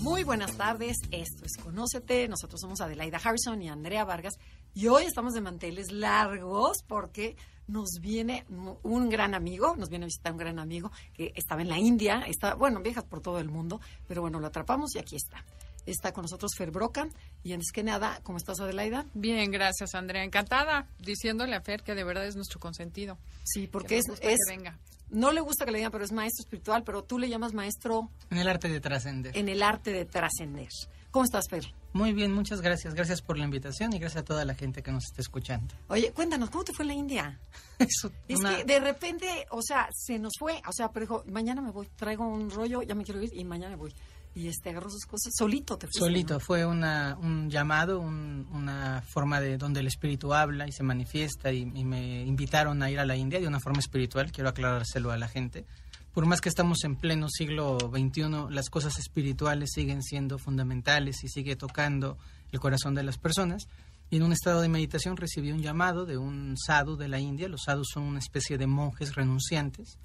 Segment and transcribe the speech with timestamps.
[0.00, 4.32] Muy buenas tardes, esto es Conócete, nosotros somos Adelaida Harrison y Andrea Vargas
[4.72, 7.36] y hoy estamos de manteles largos porque
[7.68, 8.46] nos viene
[8.82, 12.24] un gran amigo, nos viene a visitar un gran amigo que estaba en la India,
[12.26, 15.44] está, bueno, viajas por todo el mundo, pero bueno, lo atrapamos y aquí está.
[15.84, 17.06] Está con nosotros Fer Broca
[17.42, 19.04] y antes que nada, ¿cómo estás Adelaida?
[19.12, 23.18] Bien, gracias Andrea, encantada, diciéndole a Fer que de verdad es nuestro consentido.
[23.44, 24.78] Sí, porque es, es venga
[25.10, 28.10] no le gusta que le digan, pero es maestro espiritual, pero tú le llamas maestro...
[28.30, 29.36] En el arte de trascender.
[29.36, 30.68] En el arte de trascender.
[31.10, 31.74] ¿Cómo estás, Fer?
[31.92, 32.94] Muy bien, muchas gracias.
[32.94, 35.74] Gracias por la invitación y gracias a toda la gente que nos está escuchando.
[35.88, 37.40] Oye, cuéntanos, ¿cómo te fue en la India?
[37.80, 41.60] Eso, es que de repente, o sea, se nos fue, o sea, pero dijo, mañana
[41.60, 43.94] me voy, traigo un rollo, ya me quiero ir y mañana me voy
[44.34, 49.58] y este agarró sus cosas solito te solito fue una, un llamado una forma de
[49.58, 53.40] donde el espíritu habla y se manifiesta y, me invitaron a ir a la India
[53.40, 55.64] de una forma espiritual quiero aclarárselo a la gente.
[56.12, 61.28] Por más que estamos en pleno siglo XXI las cosas espirituales siguen siendo fundamentales y
[61.28, 62.18] sigue tocando
[62.52, 63.68] el corazón de las personas.
[64.12, 67.48] Y en un estado de meditación recibí un llamado de un sadhu de la India.
[67.48, 69.98] Los sadhus son una especie de monjes renunciantes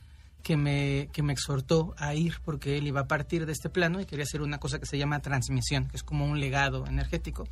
[0.46, 4.00] que me, que me exhortó a ir porque él iba a partir de este plano
[4.00, 7.48] y quería hacer una cosa que se llama transmisión, que es como un legado energético.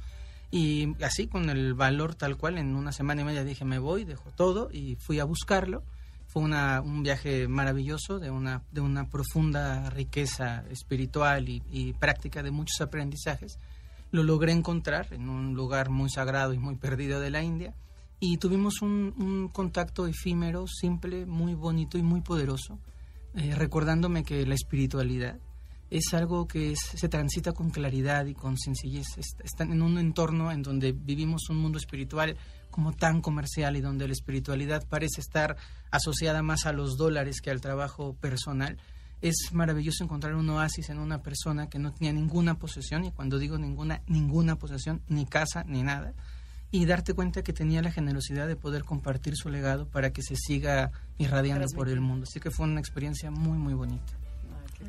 [0.51, 4.03] Y así, con el valor tal cual, en una semana y media dije, me voy,
[4.03, 5.81] dejo todo y fui a buscarlo.
[6.27, 12.43] Fue una, un viaje maravilloso, de una, de una profunda riqueza espiritual y, y práctica
[12.43, 13.57] de muchos aprendizajes.
[14.11, 17.73] Lo logré encontrar en un lugar muy sagrado y muy perdido de la India
[18.25, 22.79] y tuvimos un, contacto efímero, simple, muy bonito y muy poderoso,
[23.35, 25.37] eh, recordándome que la espiritualidad
[25.89, 29.07] es algo que se transita con claridad y con sencillez.
[29.43, 32.37] Están en un entorno en donde vivimos un mundo espiritual
[32.71, 35.57] como tan comercial y donde la espiritualidad parece estar
[35.91, 38.77] asociada más a los dólares que al trabajo personal.
[39.21, 43.37] Es maravilloso encontrar un oasis en una persona que no tenía ninguna posesión, y cuando
[43.37, 46.13] digo ninguna, ninguna posesión, ni casa, ni nada,
[46.73, 50.35] y darte cuenta que tenía la generosidad de poder compartir su legado para que se
[50.35, 52.25] siga irradiando por el mundo.
[52.27, 54.11] Así que fue una experiencia muy, muy bonita.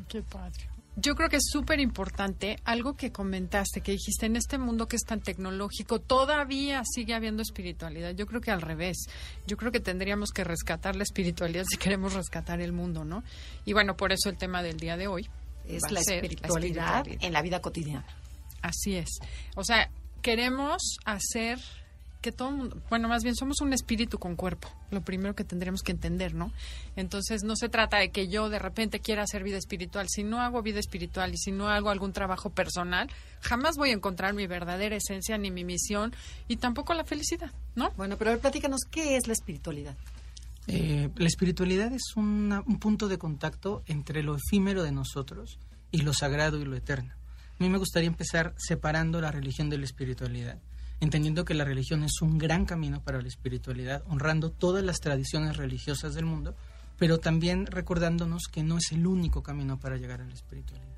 [0.07, 0.67] qué, padre.
[0.95, 4.95] Yo creo que es súper importante algo que comentaste, que dijiste, en este mundo que
[4.95, 8.15] es tan tecnológico, todavía sigue habiendo espiritualidad.
[8.15, 9.05] Yo creo que al revés.
[9.45, 13.23] Yo creo que tendríamos que rescatar la espiritualidad si queremos rescatar el mundo, ¿no?
[13.63, 15.29] Y bueno, por eso el tema del día de hoy
[15.67, 18.07] es la espiritualidad en la vida cotidiana.
[18.63, 19.19] Así es.
[19.55, 19.91] O sea,
[20.25, 21.59] queremos hacer
[22.19, 25.43] que todo el mundo, bueno, más bien somos un espíritu con cuerpo, lo primero que
[25.43, 26.51] tendríamos que entender, ¿no?
[26.95, 30.41] Entonces no se trata de que yo de repente quiera hacer vida espiritual, si no
[30.41, 33.07] hago vida espiritual y si no hago algún trabajo personal,
[33.41, 36.11] jamás voy a encontrar mi verdadera esencia ni mi misión
[36.47, 37.91] y tampoco la felicidad, ¿no?
[37.91, 39.95] Bueno, pero a ver, platícanos, ¿qué es la espiritualidad?
[40.65, 45.59] Eh, la espiritualidad es un punto de contacto entre lo efímero de nosotros
[45.91, 47.13] y lo sagrado y lo eterno.
[47.57, 50.59] A mí me gustaría empezar separando la religión de la espiritualidad,
[50.99, 55.55] entendiendo que la religión es un gran camino para la espiritualidad, honrando todas las tradiciones
[55.55, 56.53] religiosas del mundo,
[56.97, 60.89] pero también recordándonos que no es el único camino para llegar a la espiritualidad.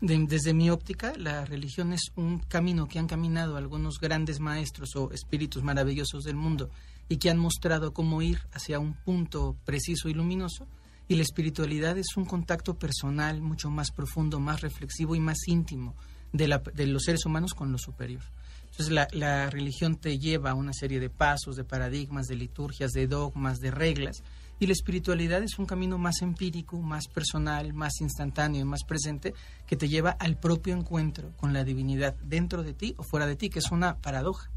[0.00, 5.12] desde mi óptica, la religión es un camino que han caminado algunos grandes maestros o
[5.12, 6.68] espíritus maravillosos del mundo
[7.08, 10.66] y que han mostrado cómo ir hacia un punto preciso y luminoso,
[11.12, 15.94] y la espiritualidad es un contacto personal mucho más profundo, más reflexivo y más íntimo
[16.32, 16.48] de,
[16.86, 18.22] los seres humanos con lo superior.
[18.70, 22.92] Entonces la, la, religión te lleva a una serie de pasos, de paradigmas, de liturgias,
[22.92, 24.22] de dogmas, de reglas.
[24.58, 29.34] Y la espiritualidad es un camino más empírico, más personal, más instantáneo y más presente
[29.66, 33.36] que te lleva al propio encuentro con la divinidad dentro de ti o fuera de
[33.36, 34.50] ti, que es una paradoja.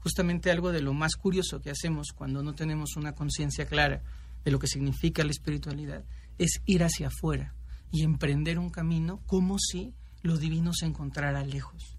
[0.00, 4.02] Justamente algo de lo más curioso que hacemos cuando no tenemos una conciencia clara
[4.44, 6.04] de lo que significa la espiritualidad,
[6.38, 7.54] es ir hacia afuera
[7.90, 11.96] y emprender un camino como si lo divino se encontrara lejos.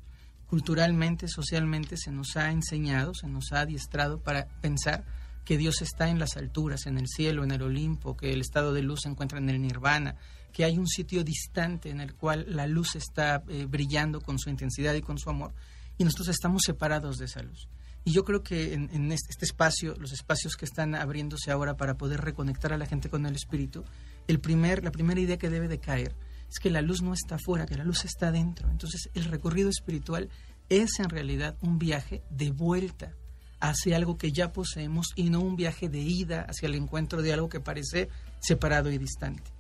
[0.47, 5.05] Culturalmente, socialmente se nos ha enseñado, se nos ha adiestrado para pensar
[5.45, 8.73] que Dios está en las alturas, en el cielo, en el Olimpo, que el estado
[8.73, 10.15] de luz se encuentra en el nirvana,
[10.51, 14.49] que hay un sitio distante en el cual la luz está eh, brillando con su
[14.49, 15.53] intensidad y con su amor,
[15.97, 17.67] y nosotros estamos separados de esa luz.
[18.05, 22.21] Y yo creo que en, este, espacio, los espacios que están abriéndose ahora para poder
[22.21, 23.85] reconectar a la gente con el espíritu,
[24.27, 26.13] el primer, la primera idea que debe de caer
[26.49, 28.69] es que la luz no está afuera, que la luz está dentro.
[28.69, 30.29] Entonces el recorrido espiritual
[30.69, 33.13] es en realidad un viaje de vuelta
[33.61, 37.31] hacia algo que ya poseemos y no un viaje de ida hacia el encuentro de
[37.31, 38.09] algo que parece
[38.41, 39.51] separado y distante.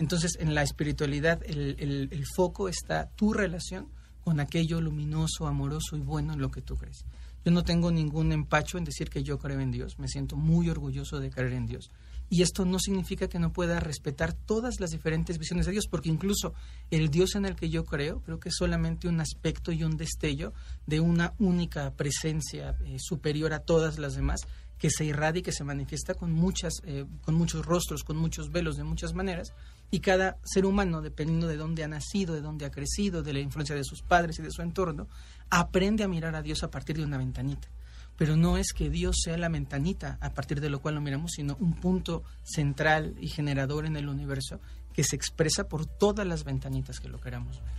[0.00, 3.88] Entonces, en la espiritualidad, el, el foco está tu relación
[4.24, 7.04] con aquello luminoso, amoroso y bueno en lo que tú crees.
[7.44, 10.70] Yo no tengo ningún empacho en decir que yo creo en Dios, me siento muy
[10.70, 11.90] orgulloso de creer en Dios.
[12.30, 16.08] Y esto no significa que no pueda respetar todas las diferentes visiones de Dios, porque
[16.08, 16.54] incluso
[16.90, 19.98] el Dios en el que yo creo, creo que es solamente un aspecto y un
[19.98, 20.54] destello
[20.86, 24.40] de una única presencia eh, superior a todas las demás,
[24.78, 28.50] que se irradia y que se manifiesta con, muchas, eh, con muchos rostros, con muchos
[28.50, 29.52] velos, de muchas maneras.
[29.94, 33.40] Y cada ser humano, dependiendo de dónde ha nacido, de dónde ha crecido, de la
[33.40, 35.06] influencia de sus padres y de su entorno,
[35.50, 37.68] aprende a mirar a Dios a partir de una ventanita.
[38.16, 41.32] Pero no es que Dios sea la ventanita a partir de lo cual lo miramos,
[41.32, 44.60] sino un punto central y generador en el universo
[44.94, 47.72] que se expresa por todas las ventanitas que lo queramos ver.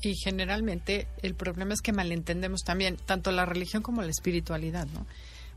[0.00, 5.06] Y generalmente el problema es que malentendemos también tanto la religión como la espiritualidad, ¿no?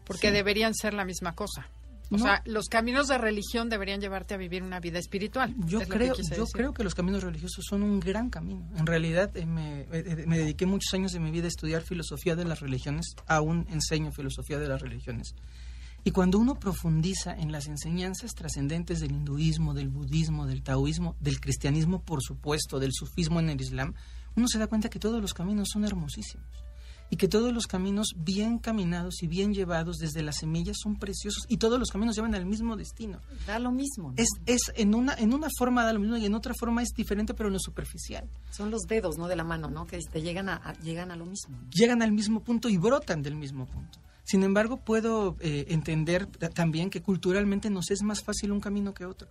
[0.06, 1.68] Porque deberían ser la misma cosa.
[2.12, 5.54] O sea, los caminos de religión deberían llevarte a vivir una vida espiritual.
[5.65, 8.68] Yo creo, que yo creo que los caminos religiosos son un gran camino.
[8.77, 12.36] En realidad eh, me, eh, me, dediqué muchos años de mi vida a estudiar filosofía
[12.36, 13.07] de las religiones.
[13.27, 15.36] Aún enseño filosofía de las religiones.
[16.04, 21.42] Y cuando uno profundiza en las enseñanzas trascendentes del hinduismo, del budismo, del taoísmo, del
[21.42, 23.94] cristianismo, por supuesto, del sufismo en el islam,
[24.36, 26.67] uno se da cuenta que todos los caminos son hermosísimos
[27.09, 31.45] y que todos los caminos bien caminados y bien llevados desde las semillas son preciosos
[31.48, 33.19] y todos los caminos llevan al mismo destino.
[33.45, 34.13] Da lo mismo.
[34.18, 36.89] Es, es en, una, en una forma da lo mismo y en otra forma es
[36.95, 38.30] diferente, pero en lo superficial.
[38.51, 39.27] Son los dedos, ¿no?
[39.27, 39.86] De la mano, ¿no?
[39.86, 41.57] Que te llegan a, llegan a lo mismo.
[41.71, 44.00] Llegan al mismo punto y brotan del mismo punto.
[44.24, 49.06] Sin embargo, puedo eh, entender también que culturalmente nos es más fácil un camino que
[49.06, 49.30] otro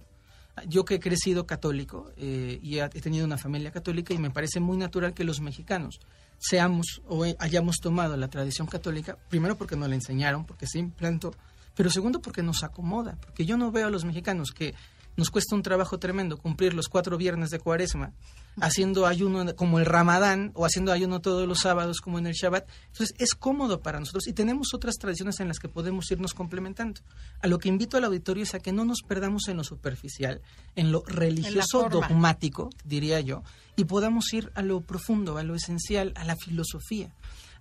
[0.69, 4.61] yo que he crecido católico eh, y he tenido una familia católica y me parece
[4.61, 6.01] muy natural que los mexicanos
[6.39, 11.35] seamos o hayamos tomado la tradición católica, primero porque nos la enseñaron, porque se implantó,
[11.75, 14.75] pero segundo porque nos acomoda, porque yo no veo a los mexicanos que
[15.17, 18.13] nos cuesta un trabajo tremendo cumplir los cuatro viernes de cuaresma,
[18.61, 22.69] haciendo ayuno como el ramadán o haciendo ayuno todos los sábados como en el Shabbat.
[22.89, 27.01] Entonces es cómodo para nosotros y tenemos otras tradiciones en las que podemos irnos complementando.
[27.41, 30.41] A lo que invito al auditorio es a que no nos perdamos en lo superficial,
[30.75, 33.43] en lo religioso dogmático, diría yo,
[33.77, 37.11] y podamos ir a lo profundo, a lo esencial, a la filosofía.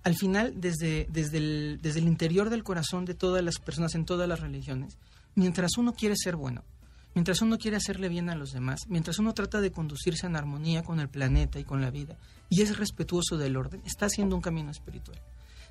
[0.02, 4.04] Al final, desde, desde, el, desde el interior del corazón de todas las personas en
[4.04, 4.96] todas las religiones,
[5.34, 6.62] mientras uno quiere ser bueno,
[7.16, 10.84] mientras uno quiere hacerle bien a los demás, mientras uno trata de conducirse en armonía
[10.84, 12.18] con el planeta y con la vida,
[12.50, 15.18] y es respetuoso del orden, está haciendo un camino espiritual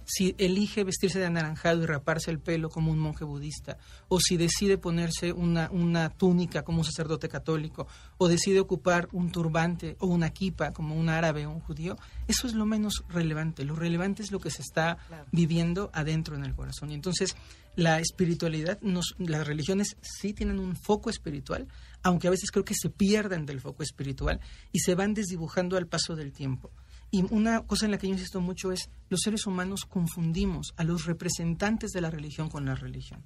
[0.06, 4.38] si elige vestirse de anaranjado y raparse el pelo como un monje budista, o si
[4.38, 7.88] decide ponerse una, una túnica como un sacerdote católico,
[8.18, 11.98] o decide ocupar un turbante o una kipa como un árabe o un judío,
[12.28, 13.66] eso es lo menos relevante.
[13.66, 14.98] Lo relevante es lo que se está
[15.32, 16.92] viviendo adentro en el corazón.
[16.92, 17.36] Y entonces
[17.76, 21.68] la espiritualidad, nos, las religiones sí tienen un foco espiritual,
[22.04, 24.40] aunque a veces creo que se pierden del foco espiritual
[24.72, 26.72] y se van desdibujando al paso del tiempo.
[27.16, 30.84] Y una cosa en la que yo insisto mucho es, los seres humanos confundimos a
[30.84, 33.24] los representantes de la religión con la religión.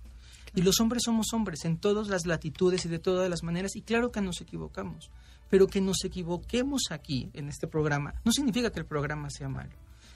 [0.54, 3.82] Y los hombres somos hombres en todas las latitudes y de todas las maneras, y
[3.82, 5.10] claro que nos equivocamos.
[5.50, 9.72] Pero que nos equivoquemos aquí, en este programa, no significa que el programa sea malo.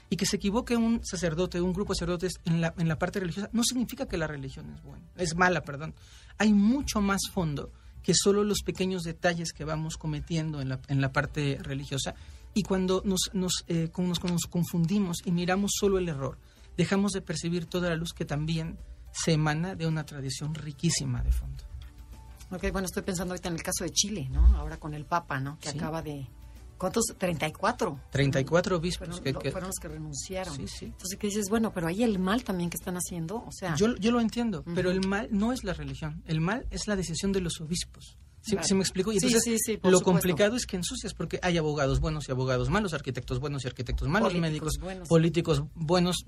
[0.08, 3.18] Y que se equivoque un sacerdote, un grupo de sacerdotes en la, en la parte
[3.18, 5.96] religiosa, no significa que la religión es buena, es mala, perdón.
[6.38, 7.72] Hay mucho más fondo
[8.04, 12.14] que solo los pequeños detalles que vamos cometiendo en la, en la parte religiosa
[12.54, 16.38] y cuando nos, nos, eh, nos, confundimos y miramos solo el error,
[16.76, 18.78] dejamos de percibir toda la luz que también
[19.12, 21.64] se emana de una tradición riquísima de fondo.
[22.50, 24.56] Ok, bueno, estoy pensando ahorita en el caso de Chile, ¿no?
[24.56, 25.58] Ahora con el Papa, ¿no?
[25.58, 26.26] Que acaba de...
[26.78, 27.04] ¿Cuántos?
[27.16, 28.00] 34.
[28.10, 29.08] 34 obispos.
[29.20, 30.54] Fueron, que, fueron los que renunciaron.
[30.56, 30.84] Sí, sí.
[30.86, 31.48] Entonces, ¿qué dices?
[31.48, 33.74] Bueno, pero ahí el mal también que están haciendo, o sea...
[33.76, 36.22] Yo, yo lo entiendo, pero el mal no es la religión.
[36.26, 38.18] El mal es la decisión de los obispos.
[38.44, 39.10] ¿Sí, me explico?
[39.10, 43.40] Y entonces, lo complicado es que ensucias porque hay abogados buenos y abogados malos, arquitectos
[43.40, 46.26] buenos y arquitectos malos, médicos, políticos buenos,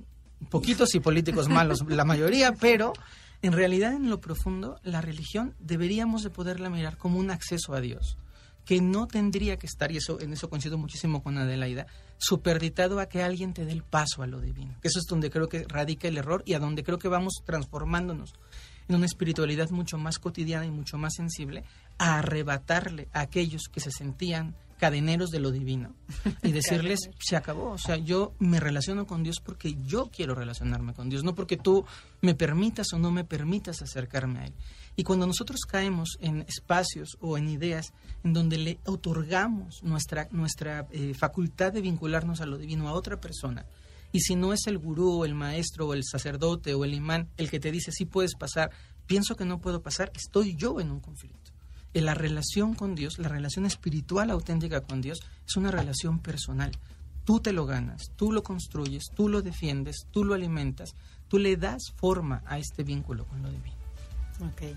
[0.51, 2.95] poquitos y políticos malos, la mayoría, pero
[3.43, 7.81] en realidad en lo profundo la religión deberíamos de poderla mirar como un acceso a
[7.83, 8.17] Dios,
[8.65, 13.07] que no tendría que estar, y eso en eso coincido muchísimo con Adelaida, superditado a
[13.07, 15.65] que alguien te dé el paso a lo divino, que eso es donde creo que
[15.69, 18.33] radica el error y a donde creo que vamos transformándonos
[18.89, 21.65] en una espiritualidad mucho más cotidiana y mucho más sensible,
[21.99, 25.95] a arrebatarle a aquellos que se sentían cadeneros de lo divino
[26.43, 30.95] y decirles, se acabó, o sea, yo me relaciono con Dios porque yo quiero relacionarme
[30.95, 31.85] con Dios, no porque tú
[32.21, 34.55] me permitas o no me permitas acercarme a Él.
[34.97, 37.93] Y cuando nosotros caemos en espacios o en ideas
[38.25, 43.21] en donde le otorgamos nuestra, nuestra eh, facultad de vincularnos a lo divino a otra
[43.21, 43.67] persona,
[44.13, 47.51] y si no es el gurú, el maestro, o el sacerdote, o el imán el
[47.51, 48.71] que te dice sí puedes pasar,
[49.07, 51.53] pienso que no puedo pasar, estoy yo en un conflicto.
[51.95, 56.73] En la relación con Dios, la relación espiritual auténtica con Dios, es una relación personal.
[57.25, 60.95] Tú te lo ganas, tú lo construyes, tú lo defiendes, tú lo alimentas,
[61.29, 63.77] tú le das forma a este vínculo con lo divino.
[64.41, 64.77] Ok.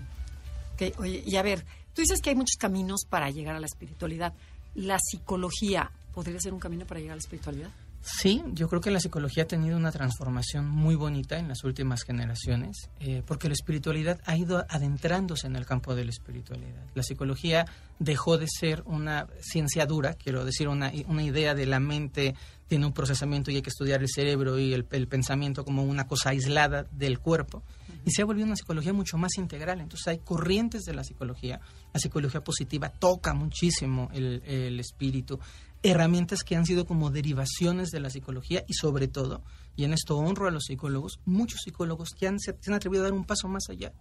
[0.74, 0.92] okay.
[0.98, 4.32] Oye, y a ver, tú dices que hay muchos caminos para llegar a la espiritualidad.
[4.74, 7.70] ¿La psicología podría ser un camino para llegar a la espiritualidad?
[8.02, 12.02] Sí, yo creo que la psicología ha tenido una transformación muy bonita en las últimas
[12.02, 16.82] generaciones, eh, porque la espiritualidad ha ido adentrándose en el campo de la espiritualidad.
[16.94, 17.66] La psicología
[17.98, 22.34] dejó de ser una ciencia dura, quiero decir, una, una idea de la mente
[22.68, 26.06] tiene un procesamiento y hay que estudiar el cerebro y el, el pensamiento como una
[26.06, 27.62] cosa aislada del cuerpo,
[28.06, 29.80] y se ha volvido una psicología mucho más integral.
[29.80, 31.60] Entonces hay corrientes de la psicología.
[31.92, 35.38] La psicología positiva toca muchísimo el, el espíritu
[35.82, 39.42] herramientas que han sido como derivaciones de la psicología y sobre todo,
[39.76, 43.04] y en esto honro a los psicólogos, muchos psicólogos que han, se, han atrevido a
[43.04, 43.92] dar un paso más allá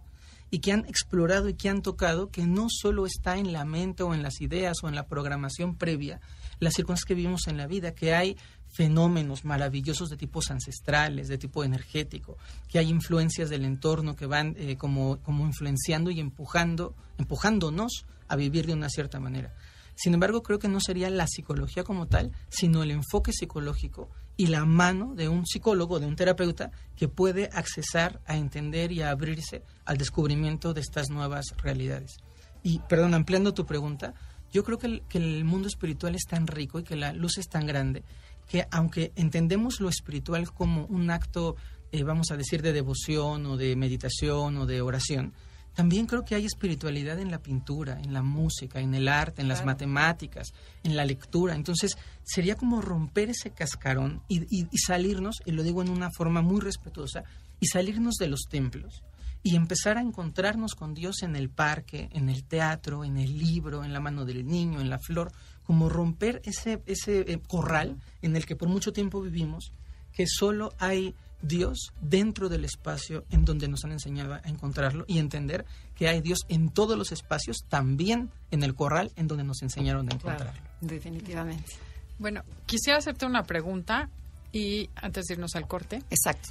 [0.52, 4.04] y que han explorado y que han tocado que no solo está en la mente
[4.04, 6.20] o en las ideas o en la programación previa,
[6.60, 8.36] las circunstancias que vivimos en la vida, que hay
[8.68, 14.56] fenómenos maravillosos de tipos ancestrales, de tipo energético, que hay influencias del entorno que van
[14.58, 19.54] eh, como, como influenciando y empujando, empujándonos a vivir de una cierta manera.
[20.02, 24.48] Sin embargo, creo que no sería la psicología como tal, sino el enfoque psicológico y
[24.48, 29.10] la mano de un psicólogo, de un terapeuta, que puede accesar a entender y a
[29.10, 32.16] abrirse al descubrimiento de estas nuevas realidades.
[32.64, 34.14] Y, perdón, ampliando tu pregunta,
[34.54, 37.68] yo creo que el, mundo espiritual es tan rico y que la luz es tan
[37.68, 38.06] grande
[38.48, 41.58] que aunque entendemos lo espiritual como un acto,
[41.92, 45.34] eh, vamos a decir, de devoción o de meditación o de oración,
[45.74, 49.48] también creo que hay espiritualidad en la pintura, en la música, en el arte, en
[49.48, 50.50] las matemáticas,
[50.84, 51.56] en la lectura.
[51.56, 56.42] Entonces, sería como romper ese cascarón y, y, salirnos, y lo digo en una forma
[56.42, 57.24] muy respetuosa,
[57.60, 59.04] y salirnos de los templos
[59.42, 63.84] y empezar a encontrarnos con Dios en el parque, en el teatro, en el libro,
[63.86, 65.32] en la mano del niño, en la flor,
[65.64, 69.72] como romper ese, ese eh, corral en el que por mucho tiempo vivimos,
[70.12, 75.20] que solo hay Dios dentro del espacio en donde nos han enseñado a encontrarlo y
[75.20, 75.66] entender
[75.96, 80.10] que hay Dios en todos los espacios, también en el corral en donde nos enseñaron
[80.12, 80.62] a encontrarlo.
[80.82, 81.74] definitivamente.
[82.18, 84.10] Bueno, quisiera hacerte una pregunta
[84.52, 86.04] y antes de irnos al corte.
[86.10, 86.50] Exacto.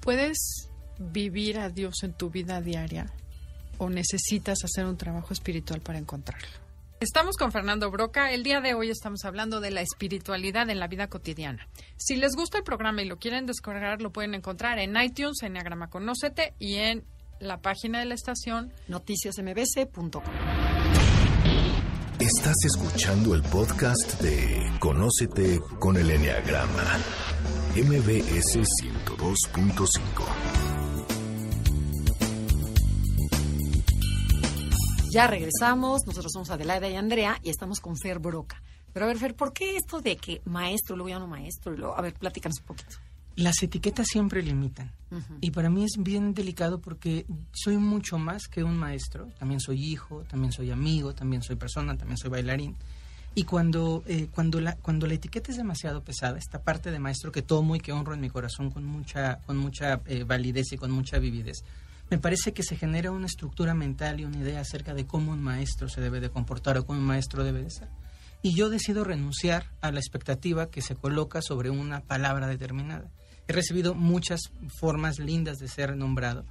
[0.00, 3.06] ¿Puedes vivir a Dios en tu vida diaria
[3.78, 6.61] o necesitas hacer un trabajo espiritual para encontrarlo?
[7.02, 8.30] Estamos con Fernando Broca.
[8.30, 11.66] El día de hoy estamos hablando de la espiritualidad en la vida cotidiana.
[11.96, 15.54] Si les gusta el programa y lo quieren descargar, lo pueden encontrar en iTunes, en
[15.54, 17.04] Diagrama Conócete y en
[17.40, 20.22] la página de la estación noticiasmbc.com.
[22.20, 27.00] Estás escuchando el podcast de Conócete con el Enneagrama,
[27.74, 30.71] MBS 102.5.
[35.12, 38.62] Ya regresamos, nosotros somos Adelaida y Andrea y estamos con Fer Broca.
[38.94, 41.74] Pero a ver, Fer, ¿por qué esto de que maestro, luego ya no maestro?
[41.74, 42.96] Y luego, a ver, platícanos un poquito.
[43.36, 44.90] Las etiquetas siempre limitan.
[45.42, 49.28] Y para mí es bien delicado porque soy mucho más que un maestro.
[49.38, 52.74] También soy hijo, también soy amigo, también soy persona, también soy bailarín.
[53.34, 57.32] Y cuando, eh, cuando, la, cuando la etiqueta es demasiado pesada, esta parte de maestro
[57.32, 60.78] que tomo y que honro en mi corazón con mucha, con mucha eh, validez y
[60.78, 61.64] con mucha vividez,
[62.12, 65.42] me parece que se genera una estructura mental y una idea acerca de cómo un
[65.42, 67.88] maestro se debe de comportar o cómo un maestro debe de ser.
[68.42, 73.10] Y yo decido renunciar a la expectativa que se coloca sobre una palabra determinada.
[73.48, 74.40] He recibido muchas
[74.78, 76.44] formas lindas de ser nombrado.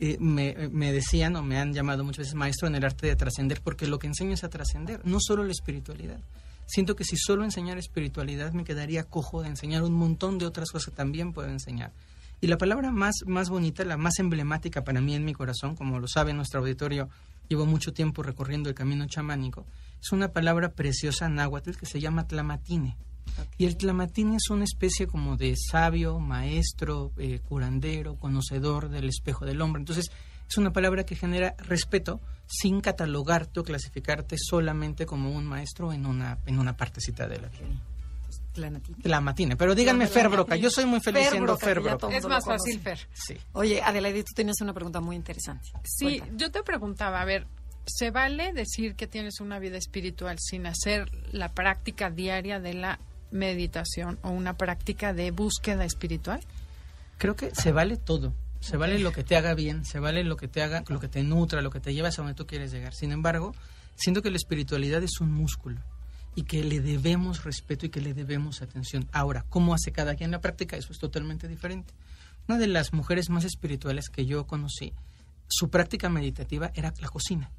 [0.00, 3.62] Eh, me, decían o me han llamado muchas veces maestro en el arte de trascender
[3.62, 6.20] porque lo que enseño es a trascender, no solo la espiritualidad.
[6.66, 10.70] Siento que si solo enseñar espiritualidad me quedaría cojo de enseñar un montón de otras
[10.70, 11.92] cosas que también puedo enseñar.
[12.40, 15.98] Y la palabra más, más bonita, la más emblemática para mí en mi corazón, como
[15.98, 17.08] lo sabe nuestro auditorio,
[17.48, 19.66] llevo mucho tiempo recorriendo el camino chamánico,
[20.00, 22.96] es una palabra preciosa náhuatl que se llama tlamatine.
[23.58, 29.44] Y el tlamatine es una especie como de sabio, maestro, eh, curandero, conocedor del espejo
[29.44, 29.80] del hombre.
[29.80, 30.10] Entonces,
[30.48, 36.06] es una palabra que genera respeto sin catalogarte o clasificarte solamente como un maestro en
[36.06, 37.66] una, en una partecita de la vida
[38.56, 39.02] Tlamatine.
[39.02, 39.56] Tlamatine.
[39.56, 40.56] Pero díganme Fer Broca.
[40.56, 42.08] Yo soy muy feliz Fer siendo Broca, Fer Broca.
[42.16, 42.80] Es más fácil.
[42.80, 42.98] Fer.
[43.12, 43.36] Sí.
[43.52, 45.68] Oye, Adelaide, tú tenías una pregunta muy interesante.
[45.84, 46.32] Sí, Cuéntame.
[46.38, 47.46] yo te preguntaba, a ver,
[47.84, 52.98] ¿se vale decir que tienes una vida espiritual sin hacer la práctica diaria de la
[53.30, 56.40] meditación o una práctica de búsqueda espiritual?
[57.18, 58.32] Creo que se vale todo.
[58.60, 61.08] Se vale lo que te haga bien, se vale lo que te haga, lo que
[61.08, 62.94] te nutra, lo que te llevas a donde tú quieres llegar.
[62.94, 63.54] Sin embargo,
[63.96, 65.82] siento que la espiritualidad es un músculo
[66.36, 69.08] y que le debemos respeto y que le debemos atención.
[69.10, 70.76] Ahora, ¿cómo hace cada quien la práctica?
[70.76, 71.92] Eso es totalmente diferente.
[72.46, 74.92] Una de las mujeres más espirituales que yo conocí,
[75.48, 77.50] su práctica meditativa era la cocina.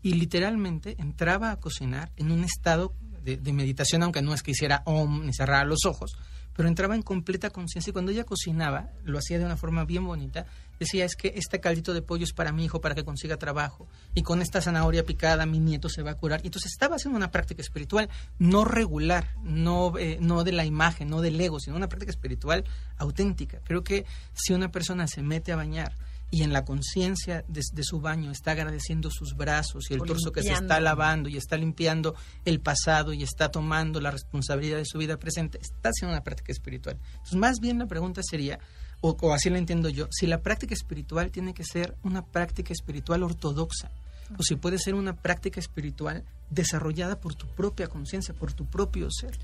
[0.00, 4.52] Y literalmente entraba a cocinar en un estado de, de meditación, aunque no es que
[4.52, 6.12] hiciera om ni cerrara los ojos,
[6.54, 10.06] pero entraba en completa conciencia y cuando ella cocinaba, lo hacía de una forma bien
[10.06, 10.46] bonita,
[10.80, 13.86] decía es que este caldito de pollo es para mi hijo para que consiga trabajo
[14.14, 16.40] y con esta zanahoria picada mi nieto se va a curar.
[16.42, 18.08] Y entonces estaba haciendo una práctica espiritual
[18.38, 22.64] no regular, no, eh, no de la imagen, no del ego, sino una práctica espiritual
[22.96, 23.60] auténtica.
[23.64, 25.94] Creo que si una persona se mete a bañar
[26.30, 30.04] y en la conciencia de, de su baño está agradeciendo sus brazos y el O
[30.04, 34.78] torso que se está lavando y está limpiando el pasado y está tomando la responsabilidad
[34.78, 36.98] de su vida presente, está haciendo una práctica espiritual.
[37.12, 38.60] Entonces, más bien la pregunta sería,
[39.00, 42.72] o, o así la entiendo yo, si la práctica espiritual tiene que ser una práctica
[42.72, 43.90] espiritual ortodoxa,
[44.38, 49.08] o si puede ser una práctica espiritual desarrollada por tu propia conciencia, por tu propio
[49.10, 49.38] ser.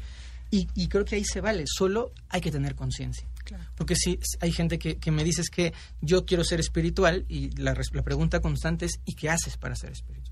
[0.50, 3.26] Y, y creo que ahí se vale, solo hay que tener conciencia.
[3.76, 7.50] Porque si hay gente que, que me dice es que yo quiero ser espiritual y
[7.56, 10.25] la, la pregunta constante es ¿y qué haces para ser espiritual?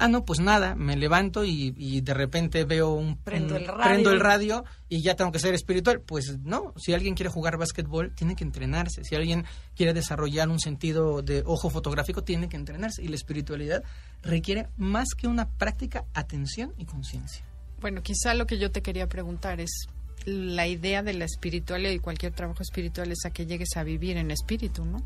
[0.00, 3.16] Ah, no, pues nada, me levanto y, y de repente veo un...
[3.16, 3.82] Prendo el radio.
[3.82, 6.00] prendo el radio y ya tengo que ser espiritual.
[6.00, 9.02] Pues no, si alguien quiere jugar básquetbol, tiene que entrenarse.
[9.02, 13.02] Si alguien quiere desarrollar un sentido de ojo fotográfico, tiene que entrenarse.
[13.02, 13.82] Y la espiritualidad
[14.22, 17.44] requiere más que una práctica, atención y conciencia.
[17.80, 19.88] Bueno, quizá lo que yo te quería preguntar es
[20.24, 24.16] la idea de la espiritualidad y cualquier trabajo espiritual es a que llegues a vivir
[24.16, 25.02] en espíritu, ¿no?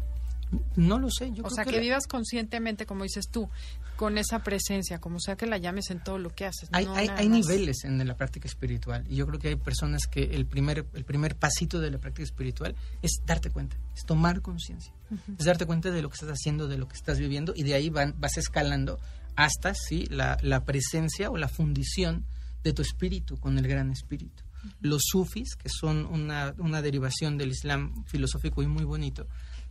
[0.76, 1.32] No lo sé.
[1.32, 3.48] Yo o creo sea, que, la- vivas conscientemente, como dices tú,
[3.96, 6.68] con esa presencia, como sea que la llames en todo lo que haces.
[6.72, 7.38] Hay, no hay, nada hay más.
[7.46, 11.04] niveles en la práctica espiritual y yo creo que hay personas que el primer, el
[11.04, 14.92] primer pasito de la práctica espiritual es darte cuenta, es tomar conciencia,
[15.38, 17.74] es darte cuenta de lo que estás haciendo, de lo que estás viviendo y de
[17.74, 18.98] ahí van, vas escalando
[19.36, 22.24] hasta sí la, la presencia o la fundición
[22.64, 24.42] de tu espíritu con el gran espíritu.
[24.80, 29.26] Los sufis, que son una, una derivación del Islam filosófico y muy bonito,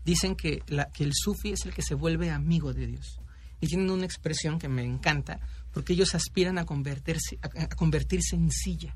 [0.05, 3.19] dicen que, el sufi es el que se vuelve amigo de Dios.
[3.59, 5.39] Y tienen una expresión que me encanta,
[5.71, 8.95] porque ellos aspiran a convertirse, a convertirse en silla.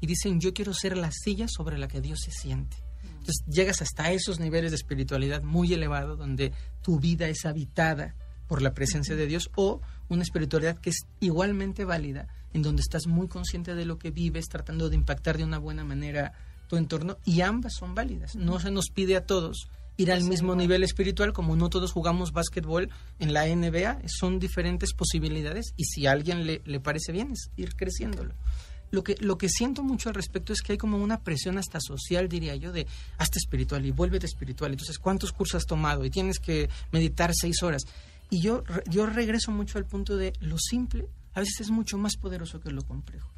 [0.00, 2.76] Y dicen, yo quiero ser la silla sobre la que Dios se siente.
[3.24, 8.14] Entonces llegas hasta esos niveles de espiritualidad muy elevado, donde tu vida es habitada
[8.46, 13.06] por la presencia de Dios, o una espiritualidad que es igualmente válida, en donde estás
[13.06, 16.34] muy consciente de lo que vives, tratando de impactar de una buena manera
[16.68, 18.36] tu entorno, y ambas son válidas.
[18.36, 22.32] No se nos pide a todos ir al mismo nivel espiritual, como no todos jugamos
[22.32, 27.32] básquetbol en la NBA, son diferentes posibilidades, y si a alguien le, le parece bien,
[27.32, 28.34] es ir creciéndolo.
[28.90, 31.80] Lo que, lo que siento mucho al respecto es que hay como una presión hasta
[31.80, 32.86] social, diría yo, de
[33.18, 34.70] hazte espiritual y vuélvete espiritual.
[34.70, 36.04] Entonces, ¿cuántos cursos has tomado?
[36.04, 37.82] Y tienes que meditar seis horas.
[38.30, 42.16] Y yo, yo regreso mucho al punto de lo simple a veces es mucho más
[42.16, 43.28] poderoso que lo complejo.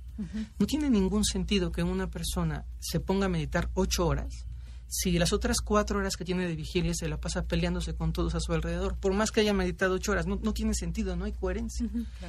[0.59, 4.46] No tiene ningún sentido que una persona se ponga a meditar ocho horas
[4.89, 8.35] si las otras cuatro horas que tiene de vigilia se la pasa peleándose con todos
[8.35, 8.97] a su alrededor.
[8.97, 11.87] Por más que haya meditado ocho horas, no, no tiene sentido, no hay coherencia.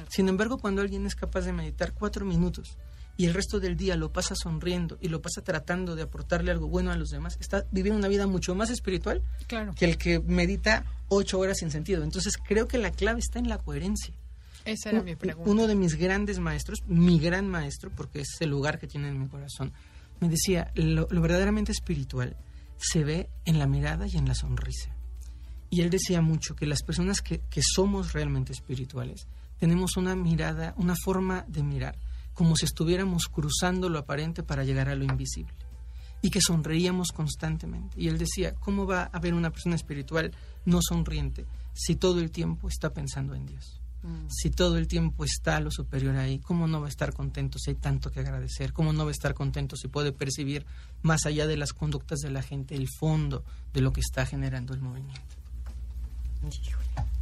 [0.08, 2.76] Sin embargo, cuando alguien es capaz de meditar cuatro minutos
[3.16, 6.68] y el resto del día lo pasa sonriendo y lo pasa tratando de aportarle algo
[6.68, 10.20] bueno a los demás, está viviendo una vida mucho más espiritual Claro, que el que
[10.20, 12.02] medita ocho horas sin sentido.
[12.04, 14.14] Entonces creo que la clave está en la coherencia.
[14.64, 15.50] esa era Un- mi pregunta.
[15.50, 19.18] Uno de mis grandes maestros, mi gran maestro, porque es el lugar que tiene en
[19.20, 19.72] mi corazón,
[20.20, 22.36] me decía, lo, lo verdaderamente espiritual
[22.78, 24.94] se ve en la mirada y en la sonrisa.
[25.70, 29.26] Y él decía mucho que las personas que, que somos realmente espirituales
[29.58, 31.98] tenemos una mirada, una forma de mirar,
[32.32, 35.52] como si estuviéramos cruzando lo aparente para llegar a lo invisible.
[36.22, 38.00] Y que sonreíamos constantemente.
[38.00, 40.32] Y él decía, ¿cómo va a haber una persona espiritual
[40.64, 43.80] no sonriente si todo el tiempo está pensando en Dios?
[44.28, 47.70] Si todo el tiempo está lo superior ahí, ¿cómo no va a estar contento si
[47.70, 48.72] hay tanto que agradecer?
[48.72, 50.64] ¿Cómo no va a estar contento si puede percibir
[51.02, 54.72] más allá de las conductas de la gente el fondo de lo que está generando
[54.72, 55.36] el movimiento?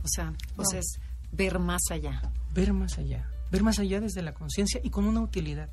[0.05, 1.01] O sea, o sea, es
[1.33, 2.31] ver más allá.
[2.53, 5.71] Ver más allá, ver más allá desde la conciencia y con una utilidad.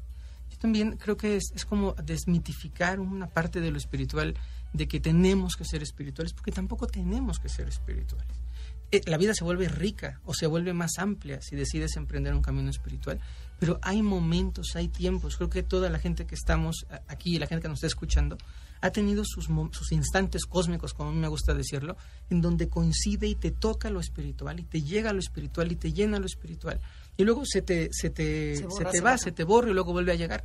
[0.50, 4.36] Yo también creo que es, es como desmitificar una parte de lo espiritual
[4.72, 8.28] de que tenemos que ser espirituales, porque tampoco tenemos que ser espirituales.
[8.94, 12.42] Eh, la vida se vuelve rica o se vuelve más amplia si decides emprender un
[12.42, 13.20] camino espiritual.
[13.60, 15.38] Pero hay momentos, hay tiempos.
[15.38, 18.38] Creo que toda la gente que estamos aquí, la gente que nos está escuchando,
[18.82, 21.96] ha tenido sus, sus instantes cósmicos, como a mí me gusta decirlo,
[22.30, 25.94] en donde coincide y te toca lo espiritual, y te llega lo espiritual, y te
[25.94, 26.82] llena lo espiritual.
[27.16, 30.12] Y luego se te, se te, se te va, se te borra y luego vuelve
[30.12, 30.44] a llegar.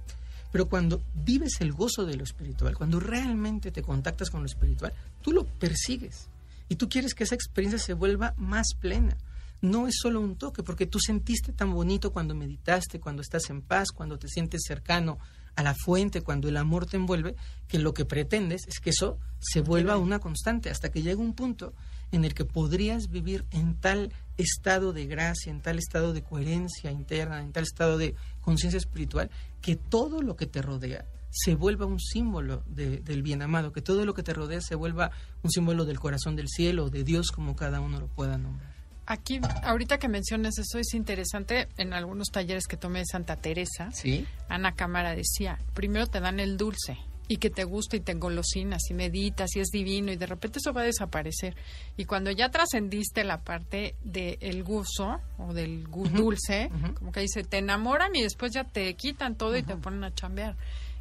[0.52, 4.92] Pero cuando vives el gozo de lo espiritual, cuando realmente te contactas con lo espiritual,
[5.20, 6.28] tú lo persigues.
[6.68, 9.16] Y tú quieres que esa experiencia se vuelva más plena.
[9.60, 13.62] No es solo un toque, porque tú sentiste tan bonito cuando meditaste, cuando estás en
[13.62, 15.18] paz, cuando te sientes cercano
[15.56, 17.34] a la fuente, cuando el amor te envuelve,
[17.66, 21.34] que lo que pretendes es que eso se vuelva una constante, hasta que llegue un
[21.34, 21.74] punto
[22.12, 26.92] en el que podrías vivir en tal estado de gracia, en tal estado de coherencia
[26.92, 31.86] interna, en tal estado de conciencia espiritual, que todo lo que te rodea se vuelva
[31.86, 35.10] un símbolo del bien amado, que todo lo que te rodea se vuelva
[35.42, 38.78] un símbolo del corazón del cielo, de Dios, como cada uno lo pueda nombrar.
[39.06, 41.68] Aquí, ahorita que mencionas eso, es interesante.
[41.78, 44.26] En algunos talleres que tomé de Santa Teresa, ¿Sí?
[44.50, 48.82] Ana Cámara decía, primero te dan el dulce y que te gusta y te engolosinas
[48.90, 51.54] y meditas y es divino y de repente eso va a desaparecer.
[51.96, 57.58] Y cuando ya trascendiste la parte del gusto o del dulce, como que dice, te
[57.58, 60.56] enamoran y después ya te quitan todo y te ponen a chambear.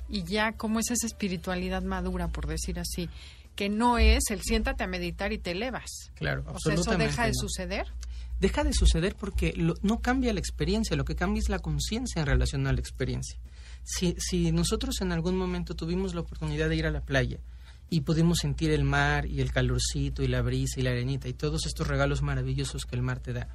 [0.10, 3.10] Y ya, como es esa espiritualidad madura, por decir así?
[3.58, 6.12] que no es el siéntate a meditar y te elevas.
[6.14, 7.88] Claro, o sea, ¿Eso deja de suceder?
[8.40, 12.28] Deja de suceder porque no cambia la experiencia, lo que cambia es la conciencia en
[12.28, 13.40] relación a la experiencia.
[13.84, 17.40] Si, si nosotros en algún momento tuvimos la oportunidad de ir a la playa
[17.90, 21.34] y pudimos sentir el mar y el calorcito y la brisa y la arenita y
[21.34, 23.48] todos estos regalos maravillosos que el mar te da,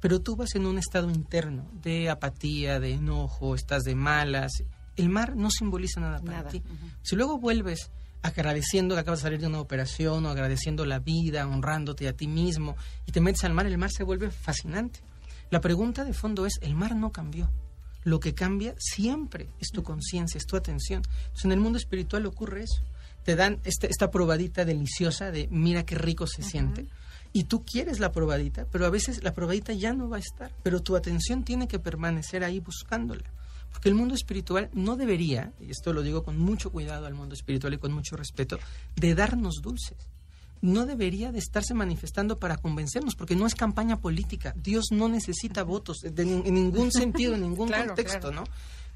[0.00, 4.62] pero tú vas en un estado interno de apatía, de enojo, estás de malas,
[5.00, 6.62] el mar no simboliza nada para ti.
[7.02, 7.90] Si luego vuelves
[8.22, 12.28] agradeciendo que acabas de salir de una operación o agradeciendo la vida, honrándote a ti
[12.28, 15.00] mismo y te metes al mar, el mar se vuelve fascinante.
[15.50, 17.50] La pregunta de fondo es, el mar no cambió.
[18.04, 21.02] Lo que cambia siempre es tu conciencia, es tu atención.
[21.22, 22.82] Entonces, en el mundo espiritual ocurre eso.
[23.24, 26.86] Te dan este, esta probadita deliciosa de mira qué rico se siente.
[27.32, 30.50] Y tú quieres la probadita, pero a veces la probadita ya no va a estar.
[30.62, 33.30] Pero tu atención tiene que permanecer ahí buscándola.
[33.72, 37.34] Porque el mundo espiritual no debería, y esto lo digo con mucho cuidado al mundo
[37.34, 38.58] espiritual y con mucho respeto,
[38.96, 39.96] de darnos dulces.
[40.62, 44.54] No debería de estarse manifestando para convencernos, porque no es campaña política.
[44.56, 48.44] Dios no necesita votos en ningún sentido, en ningún contexto, ¿no?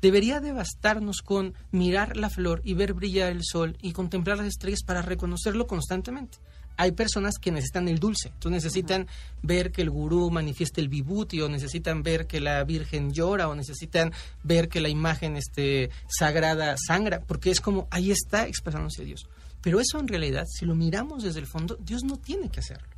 [0.03, 4.49] Debería de bastarnos con mirar la flor y ver brillar el sol y contemplar las
[4.49, 6.37] estrellas para reconocerlo constantemente
[6.77, 9.07] hay personas que necesitan el dulce, entonces necesitan
[9.43, 13.55] ver que el gurú manifieste el vibuti o necesitan ver que la Virgen llora o
[13.55, 19.29] necesitan ver que la imagen este, sagrada sangra, porque es como ahí está expresándose Dios.
[19.61, 22.89] Pero eso en realidad, si lo miramos desde el fondo, Dios no tiene que hacerlo.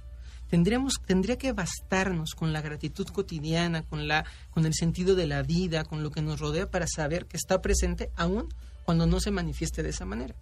[0.48, 5.42] Tendríamos, tendría que bastarnos con la gratitud cotidiana, con, la, con el sentido de la
[5.42, 8.48] vida, con lo que nos rodea para saber que está presente aún
[8.84, 10.34] cuando no se manifieste de esa manera.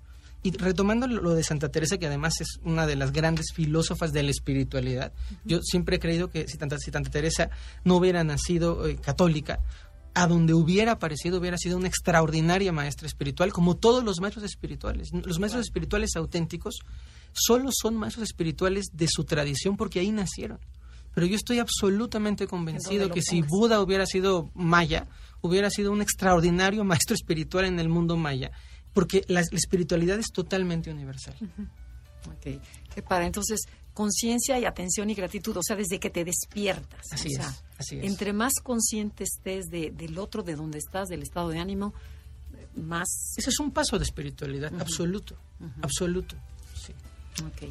[0.44, 4.22] Y retomando lo de Santa Teresa, que además es una de las grandes filósofas de
[4.22, 5.11] la espiritualidad,
[5.42, 6.76] yo siempre he creído que si Santa,
[7.11, 7.48] Teresa
[7.83, 9.61] no hubiera nacido eh, católica,
[10.12, 15.12] a donde hubiera aparecido hubiera sido una extraordinaria maestra espiritual, como todos los maestros espirituales.
[15.12, 16.80] Los maestros espirituales auténticos
[17.33, 20.59] solo son maestros espirituales de su tradición porque ahí nacieron.
[21.14, 25.09] Pero yo estoy absolutamente convencido que si Buda hubiera sido maya,
[25.40, 28.50] hubiera sido un extraordinario maestro espiritual en el mundo maya
[28.94, 31.35] porque la, espiritualidad es totalmente universal.
[32.26, 32.61] Ok,
[32.94, 33.26] qué padre.
[33.26, 33.61] Entonces,
[33.92, 37.04] conciencia y atención y gratitud, o sea, desde que te despiertas.
[37.12, 38.04] Así es, así es.
[38.04, 41.92] Entre más consciente estés del otro, de donde estás, del estado de ánimo,
[42.76, 43.35] más...
[43.37, 45.37] Ese es un paso de espiritualidad, absoluto,
[45.83, 46.37] absoluto,
[46.74, 46.92] sí.
[47.44, 47.70] Ok.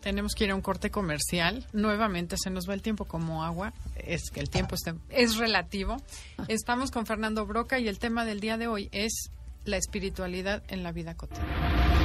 [0.00, 1.66] Tenemos que ir a un corte comercial.
[1.72, 3.72] Nuevamente se nos va el tiempo como agua.
[3.96, 4.76] Es que el tiempo
[5.08, 5.96] es relativo.
[6.36, 6.44] Ah.
[6.48, 9.30] Estamos con Fernando Broca y el tema del día de hoy es
[9.64, 12.04] la espiritualidad en la vida cotidiana.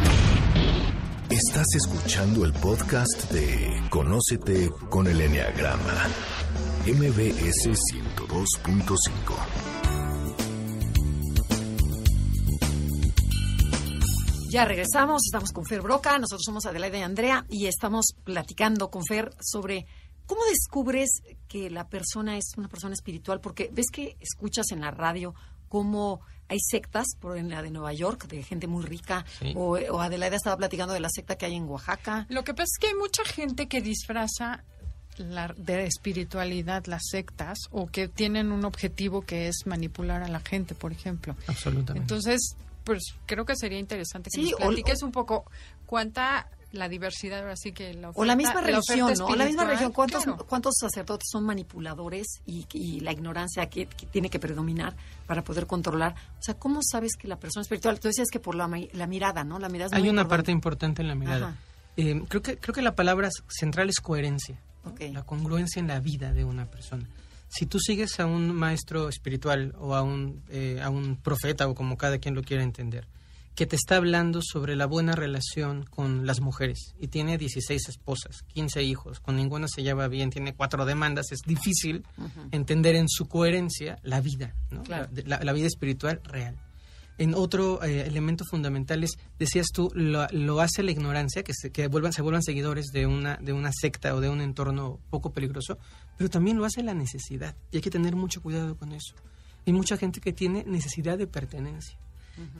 [1.29, 6.07] Estás escuchando el podcast de Conócete con el Enneagrama,
[6.87, 9.69] MBS 102.5.
[14.51, 19.05] Ya regresamos, estamos con Fer Broca, nosotros somos Adelaida y Andrea y estamos platicando con
[19.05, 19.85] Fer sobre
[20.25, 24.89] cómo descubres que la persona es una persona espiritual, porque ves que escuchas en la
[24.89, 25.35] radio
[25.67, 29.23] cómo hay sectas, por en la de Nueva York, de gente muy rica,
[29.55, 32.25] o, Adelaida estaba platicando de la secta que hay en Oaxaca.
[32.29, 34.63] Lo que pasa es que hay mucha gente que disfraza
[35.17, 40.39] la, de espiritualidad las sectas o que tienen un objetivo que es manipular a la
[40.39, 41.35] gente, por ejemplo.
[41.47, 42.01] Absolutamente.
[42.01, 45.45] Entonces, pues creo que sería interesante que nos platiques un poco
[45.85, 49.35] cuánta la diversidad, ahora sí que la o la misma religión, ¿no?
[49.35, 49.91] La misma religión.
[49.91, 50.45] ¿Cuántos, claro.
[50.45, 55.65] ¿Cuántos sacerdotes son manipuladores y, y la ignorancia que, que tiene que predominar para poder
[55.67, 56.13] controlar?
[56.39, 57.99] O sea, ¿cómo sabes que la persona espiritual?
[57.99, 59.57] Tú decías que por la, mi- la mirada, ¿no?
[59.59, 60.37] La mirada es Hay muy una importante.
[60.43, 61.57] parte importante en la mirada.
[61.97, 64.59] Eh, creo, que, creo que la palabra central es coherencia.
[65.11, 67.05] La congruencia en la vida de una persona.
[67.47, 71.75] Si tú sigues a un maestro espiritual o a un, eh, a un profeta o
[71.75, 73.07] como cada quien lo quiera entender,
[73.55, 78.43] que te está hablando sobre la buena relación con las mujeres y tiene 16 esposas,
[78.53, 82.05] 15 hijos, con ninguna se lleva bien, tiene cuatro demandas, es difícil
[82.51, 84.83] entender en su coherencia la vida, ¿no?
[84.83, 85.09] Claro.
[85.13, 86.57] la, la- la vida espiritual real.
[87.17, 91.69] En otro eh, elemento fundamental es, decías tú, lo, lo hace la ignorancia, que, se,
[91.69, 95.33] que vuelvan, se vuelvan seguidores de una, de una secta o de un entorno poco
[95.33, 95.77] peligroso,
[96.17, 97.57] pero también lo hace la necesidad.
[97.73, 99.15] Y hay que tener mucho cuidado con eso.
[99.67, 101.97] Hay mucha gente que tiene necesidad de pertenencia.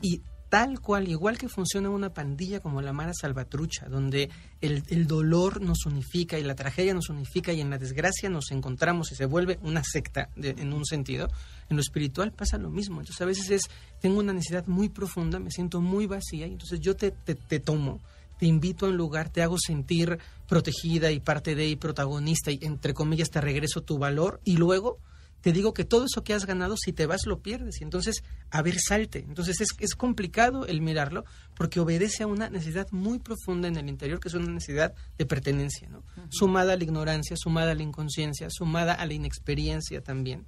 [0.02, 4.28] Y tal cual, igual que funciona una pandilla como la Mara Salvatrucha, donde
[4.60, 9.12] el, dolor nos unifica y la tragedia nos unifica y en la desgracia nos encontramos
[9.12, 11.28] y se vuelve una secta de- en un sentido,
[11.70, 13.00] en lo espiritual pasa lo mismo.
[13.00, 13.62] Entonces a veces es,
[14.00, 17.60] tengo una necesidad muy profunda, me siento muy vacía y entonces yo te, te, te
[17.60, 18.00] tomo,
[18.40, 22.58] te invito a un lugar, te hago sentir protegida y parte de y protagonista y
[22.62, 24.98] entre comillas te regreso tu valor y luego
[25.40, 27.80] te digo que todo eso que has ganado, si te vas, lo pierdes.
[27.80, 29.20] Y entonces, a ver, salte.
[29.20, 31.24] Entonces, es, es complicado el mirarlo
[31.54, 35.26] porque obedece a una necesidad muy profunda en el interior, que es una necesidad de
[35.26, 36.02] pertenencia, ¿no?
[36.30, 40.46] Sumada a la ignorancia, sumada a la inconsciencia, sumada a la inexperiencia también.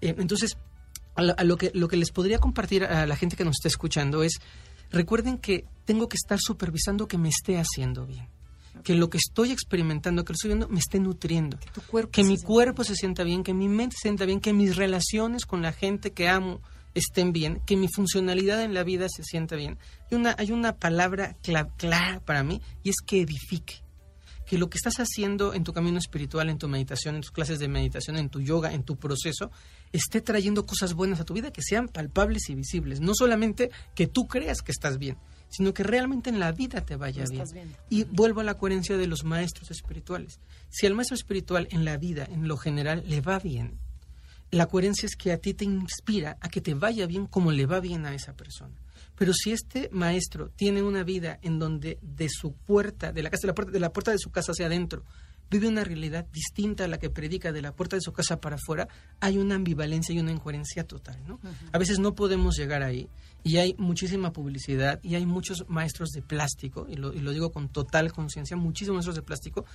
[0.00, 0.56] Eh, entonces,
[1.14, 3.56] a lo, a lo que, lo que les podría compartir a la gente que nos
[3.56, 4.40] está escuchando es,
[4.90, 8.28] recuerden que tengo que estar supervisando que me esté haciendo bien.
[8.82, 12.22] Que lo que estoy experimentando, que lo estoy viendo, me esté nutriendo Tu cuerpo que
[12.22, 14.76] se mi sienta cuerpo se sienta bien, que mi mente se sienta bien, que mis
[14.76, 16.60] relaciones con la gente que amo
[16.94, 19.78] estén bien, que mi funcionalidad en la vida se sienta bien.
[20.10, 23.76] Y una, hay una palabra cla- clara para mí y es que edifique.
[24.44, 27.58] Que lo que estás haciendo en tu camino espiritual, en tu meditación, en tus clases
[27.60, 29.50] de meditación, en tu yoga, en tu proceso,
[29.92, 33.00] esté trayendo cosas buenas a tu vida que sean palpables y visibles.
[33.00, 35.16] No solamente que tú creas que estás bien,
[35.52, 37.44] sino que realmente en la vida te vaya bien.
[37.52, 37.78] viendo.
[37.90, 40.40] Y vuelvo a la coherencia de los maestros espirituales.
[40.70, 43.78] Si al maestro espiritual en la vida, en lo general, le va bien,
[44.50, 47.66] la coherencia es que a ti te inspira a que te vaya bien como le
[47.66, 48.74] va bien a esa persona.
[49.14, 53.42] Pero si este maestro tiene una vida en donde de su puerta, de la casa,
[53.42, 55.04] de la puerta, de la puerta de su casa hacia adentro,
[55.52, 58.56] vive una realidad distinta a la que predica de la puerta de su casa para
[58.56, 58.88] afuera,
[59.20, 61.38] hay una ambivalencia y una incoherencia total, ¿no?
[61.72, 63.08] A veces no podemos llegar ahí
[63.44, 67.52] y hay muchísima publicidad y hay muchos maestros de plástico, y lo, y lo digo
[67.52, 69.66] con total conciencia, muchísimos maestros de plástico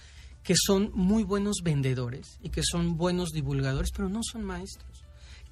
[0.42, 5.07] que son muy buenos vendedores y que son buenos divulgadores, pero no son maestros.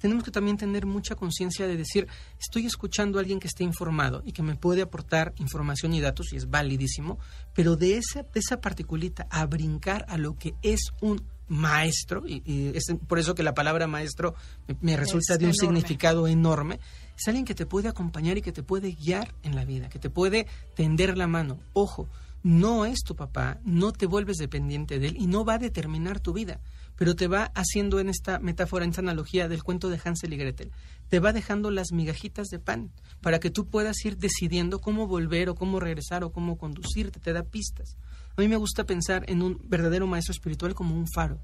[0.06, 2.06] Tenemos que también tener mucha conciencia de decir,
[2.38, 6.32] estoy escuchando a alguien que esté informado y que me puede aportar información y datos,
[6.32, 7.18] y es validísimo,
[7.56, 12.40] pero de esa, de esa particulita a brincar a lo que es un maestro, y,
[12.44, 14.36] y es por eso que la palabra maestro
[14.68, 15.80] me, me resulta Es de un enorme.
[15.80, 16.78] significado enorme,
[17.18, 19.98] es alguien que te puede acompañar y que te puede guiar en la vida, que
[19.98, 21.58] te puede tender la mano.
[21.72, 22.08] Ojo,
[22.46, 26.20] no es tu papá, no te vuelves dependiente de él y no va a determinar
[26.20, 26.60] tu vida,
[26.94, 30.36] pero te va haciendo en esta metáfora, en esta analogía del cuento de Hansel y
[30.36, 30.70] Gretel,
[31.08, 35.48] te va dejando las migajitas de pan para que tú puedas ir decidiendo cómo volver
[35.48, 37.96] o cómo regresar o cómo conducirte, te da pistas.
[38.36, 41.40] A mí me gusta pensar en un verdadero maestro espiritual como un faro,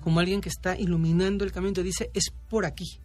[0.00, 2.98] como alguien que está iluminando el camino y te dice, es por aquí,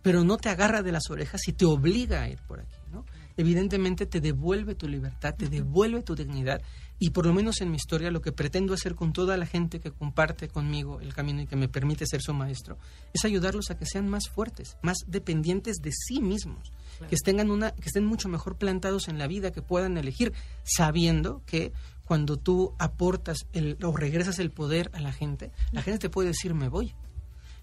[0.00, 3.04] pero no te agarra de las orejas y te obliga a ir por aquí, ¿no?
[3.36, 6.62] Evidentemente te devuelve tu libertad, te devuelve tu dignidad
[6.98, 9.80] y por lo menos en mi historia lo que pretendo hacer con toda la gente
[9.80, 12.78] que comparte conmigo el camino y que me permite ser su maestro
[13.12, 16.72] es ayudarlos a que sean más fuertes, más dependientes de sí mismos,
[17.08, 21.42] que estén una que estén mucho mejor plantados en la vida, que puedan elegir sabiendo
[21.46, 21.72] que
[22.04, 26.28] cuando tú aportas el, o regresas el poder a la gente, la gente te puede
[26.28, 26.94] decir me voy.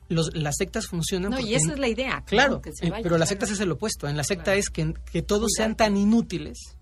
[0.10, 2.22] Los, las sectas funcionan No, y esa es la idea.
[2.26, 3.40] Claro, que se eh, vaya, pero las claro.
[3.40, 4.10] sectas es el opuesto.
[4.10, 6.76] En la secta es que, que todos sean tan inútiles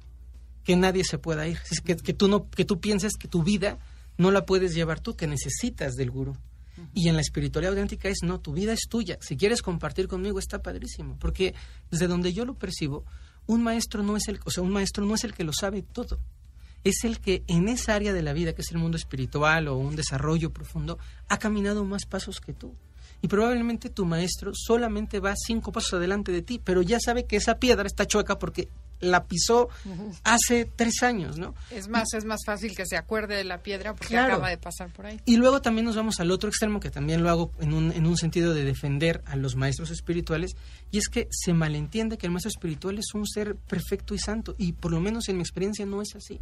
[0.69, 1.57] que nadie se pueda ir.
[1.71, 3.79] Es que, que tú no, que tú pienses que tu vida
[4.19, 6.37] no la puedes llevar tú, que necesitas del gurú.
[6.93, 9.17] Y en la espiritualidad auténtica es no, tu vida es tuya.
[9.19, 11.55] Si quieres compartir conmigo está padrísimo, porque
[11.89, 13.03] desde donde yo lo percibo,
[13.47, 15.81] un maestro no es el, o sea, un maestro no es el que lo sabe
[15.81, 16.19] todo.
[16.83, 19.75] Es el que en esa área de la vida, que es el mundo espiritual o
[19.75, 22.75] un desarrollo profundo, ha caminado más pasos que tú.
[23.23, 27.37] Y probablemente tu maestro solamente va cinco pasos adelante de ti, pero ya sabe que
[27.37, 29.69] esa piedra está chueca porque la pisó
[30.23, 31.55] hace tres años, ¿no?
[31.71, 34.33] Es más, es más fácil que se acuerde de la piedra porque Claro.
[34.33, 35.19] acaba de pasar por ahí.
[35.25, 38.05] Y luego también nos vamos al otro extremo, que también lo hago en un, en
[38.05, 40.55] un sentido de defender a los maestros espirituales,
[40.91, 44.55] y es que se malentiende que el maestro espiritual es un ser perfecto y santo,
[44.57, 46.39] y por lo menos en mi experiencia no es así.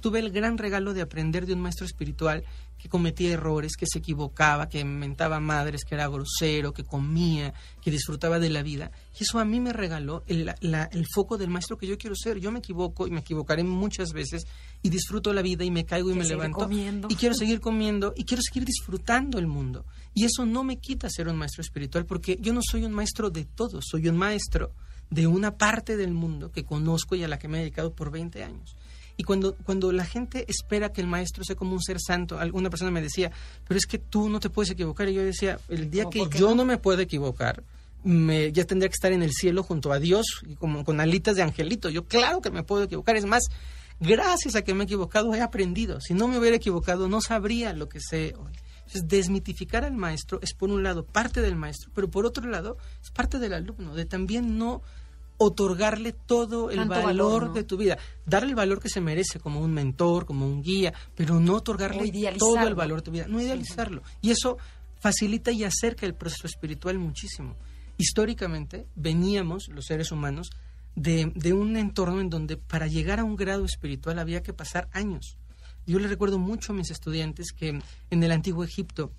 [0.00, 2.44] Tuve el gran regalo de aprender de un maestro espiritual
[2.78, 7.90] que cometía errores, que se equivocaba, que mentaba madres, que era grosero, que comía, que
[7.90, 8.92] disfrutaba de la vida.
[9.18, 12.14] Y eso a mí me regaló el, la- el foco del maestro que yo quiero
[12.14, 12.38] ser.
[12.38, 14.46] Yo me equivoco y me equivocaré muchas veces
[14.80, 16.58] y disfruto la vida y me caigo y me levanto.
[16.58, 17.08] comiendo.
[17.10, 19.84] Y quiero seguir comiendo y quiero seguir disfrutando el mundo.
[20.14, 23.30] Y eso no me quita ser un maestro espiritual porque yo no soy un maestro
[23.30, 24.72] de todo, soy un maestro
[25.10, 28.12] de una parte del mundo que conozco y a la que me he dedicado por
[28.12, 28.76] 20 años.
[29.18, 32.70] Y cuando, cuando la gente espera que el maestro sea como un ser santo, alguna
[32.70, 33.32] persona me decía,
[33.66, 35.08] pero es que tú no te puedes equivocar.
[35.08, 36.54] Y yo decía, el día ¿Cómo, que yo no?
[36.54, 37.64] no me puedo equivocar,
[38.04, 41.34] me, ya tendría que estar en el cielo junto a Dios y como con alitas
[41.34, 41.90] de angelito.
[41.90, 43.16] Yo claro que me puedo equivocar.
[43.16, 43.42] Es más,
[43.98, 46.00] gracias a que me he equivocado he aprendido.
[46.00, 48.52] Si no me hubiera equivocado no sabría lo que sé hoy.
[48.86, 52.78] Entonces, desmitificar al maestro es por un lado parte del maestro, pero por otro lado
[53.02, 54.80] es parte del alumno, de también no
[55.38, 57.52] otorgarle todo el Tanto valor, valor, ¿no?
[57.54, 57.96] de tu vida,
[58.26, 62.12] darle el valor que se merece como un mentor, como un guía, pero no otorgarle
[62.36, 64.02] todo el valor de tu vida, no idealizarlo.
[64.20, 64.58] Y eso
[65.00, 67.54] facilita y acerca el proceso espiritual muchísimo.
[67.96, 70.50] Históricamente veníamos, los seres humanos,
[70.96, 74.88] de, de un entorno en donde para llegar a un grado espiritual había que pasar
[74.92, 75.38] años.
[75.86, 79.12] Yo le recuerdo mucho a mis estudiantes que en el antiguo Egipto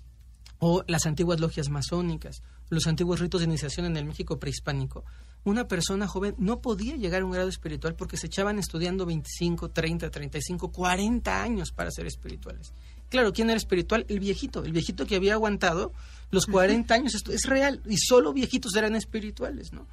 [0.58, 5.04] o las antiguas logias masónicas, los antiguos ritos de iniciación en el México prehispánico,
[5.44, 9.70] una persona joven no podía llegar a un grado espiritual porque se echaban estudiando 25,
[9.70, 12.72] 30, 35, 40 años para ser espirituales.
[13.08, 14.06] Claro, ¿quién era espiritual?
[14.08, 15.92] El viejito, el viejito que había aguantado
[16.30, 19.86] los 40 años, esto es real, y solo viejitos eran espirituales, ¿no?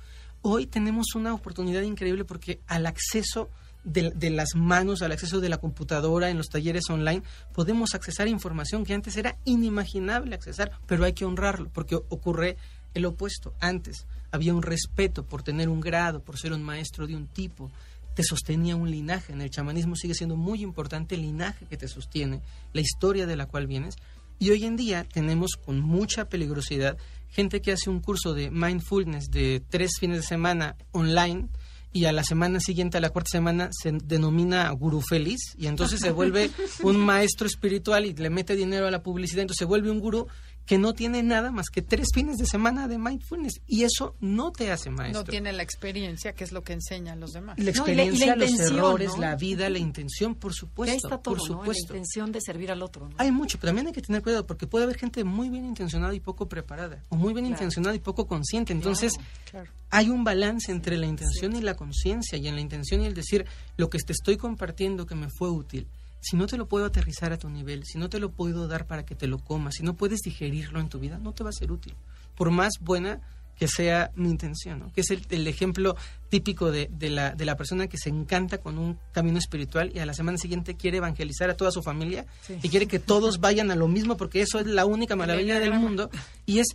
[0.43, 3.49] Hoy tenemos una oportunidad increíble porque al acceso
[3.83, 8.83] de, las manos, al acceso de la computadora, en los talleres online, podemos accesar información
[8.83, 12.57] que antes era inimaginable accesar, pero hay que honrarlo, porque ocurre
[12.93, 13.53] el opuesto.
[13.59, 17.71] Antes había un respeto por tener un grado, por ser un maestro de un tipo,
[18.15, 19.33] te sostenía un linaje.
[19.33, 22.41] En el chamanismo sigue siendo muy importante el linaje que te sostiene,
[22.73, 23.95] la historia de la cual vienes.
[24.39, 26.97] Y hoy en día tenemos con mucha peligrosidad
[27.29, 31.49] gente que hace un curso de mindfulness de tres fines de semana online
[31.93, 35.99] y a la semana siguiente, a la cuarta semana, se denomina gurú feliz y entonces
[35.99, 36.49] se vuelve
[36.83, 40.27] un maestro espiritual y le mete dinero a la publicidad, entonces se vuelve un gurú
[40.67, 44.51] que no tiene nada más que tres fines de semana de mindfulness y eso no
[44.51, 45.23] te hace maestro.
[45.23, 47.57] No tiene la experiencia, que es lo que enseña a los demás.
[47.57, 49.21] La No, y la- y la experiencia, los errores, ¿no?
[49.21, 51.43] la vida, la intención, por Ya supuesto, está todo, por ¿no?
[51.55, 51.93] La supuesto.
[51.95, 53.15] intención de servir al otro, ¿no?
[53.17, 56.13] Hay mucho, pero también hay que tener cuidado porque puede haber gente muy bien intencionada
[56.13, 57.55] y poco preparada, o muy bien Claro.
[57.63, 58.73] intencionada y poco consciente.
[58.73, 59.13] Entonces,
[59.49, 59.71] Claro.
[59.89, 63.13] hay un balance entre la intención y la conciencia, y en la intención y el
[63.13, 63.45] decir
[63.77, 65.87] lo que te estoy compartiendo que me fue útil.
[66.19, 68.85] Si no te lo puedo aterrizar a tu nivel, si no te lo puedo dar
[68.87, 71.49] para que te lo comas, si no puedes digerirlo en tu vida, no te va
[71.51, 71.93] a ser útil.
[72.35, 73.21] Por más buena
[73.55, 74.93] que sea mi intención, ¿no?
[74.93, 75.95] que es el, el ejemplo
[76.29, 79.99] típico de, de la, de la persona que se encanta con un camino espiritual y
[79.99, 82.59] a la semana siguiente quiere evangelizar a toda su familia Sí.
[82.61, 85.73] y quiere que todos vayan a lo mismo porque eso es la única maravilla del
[85.73, 86.11] mundo
[86.45, 86.67] y es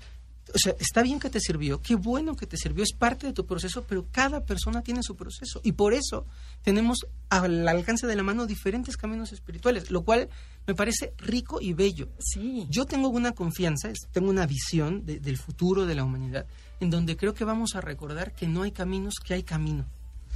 [0.55, 3.33] o sea, está bien que te sirvió, qué bueno que te sirvió, es parte de
[3.33, 5.61] tu proceso, pero cada persona tiene su proceso.
[5.63, 6.27] Y por eso
[6.63, 6.99] tenemos
[7.31, 10.29] al alcance de la mano diferentes caminos espirituales, lo cual
[10.67, 12.09] me parece rico y bello.
[12.19, 12.67] Sí.
[12.69, 16.47] Yo tengo una confianza, tengo una visión de- del futuro de la humanidad,
[16.81, 19.87] en donde creo que vamos a recordar que no hay caminos, que hay camino.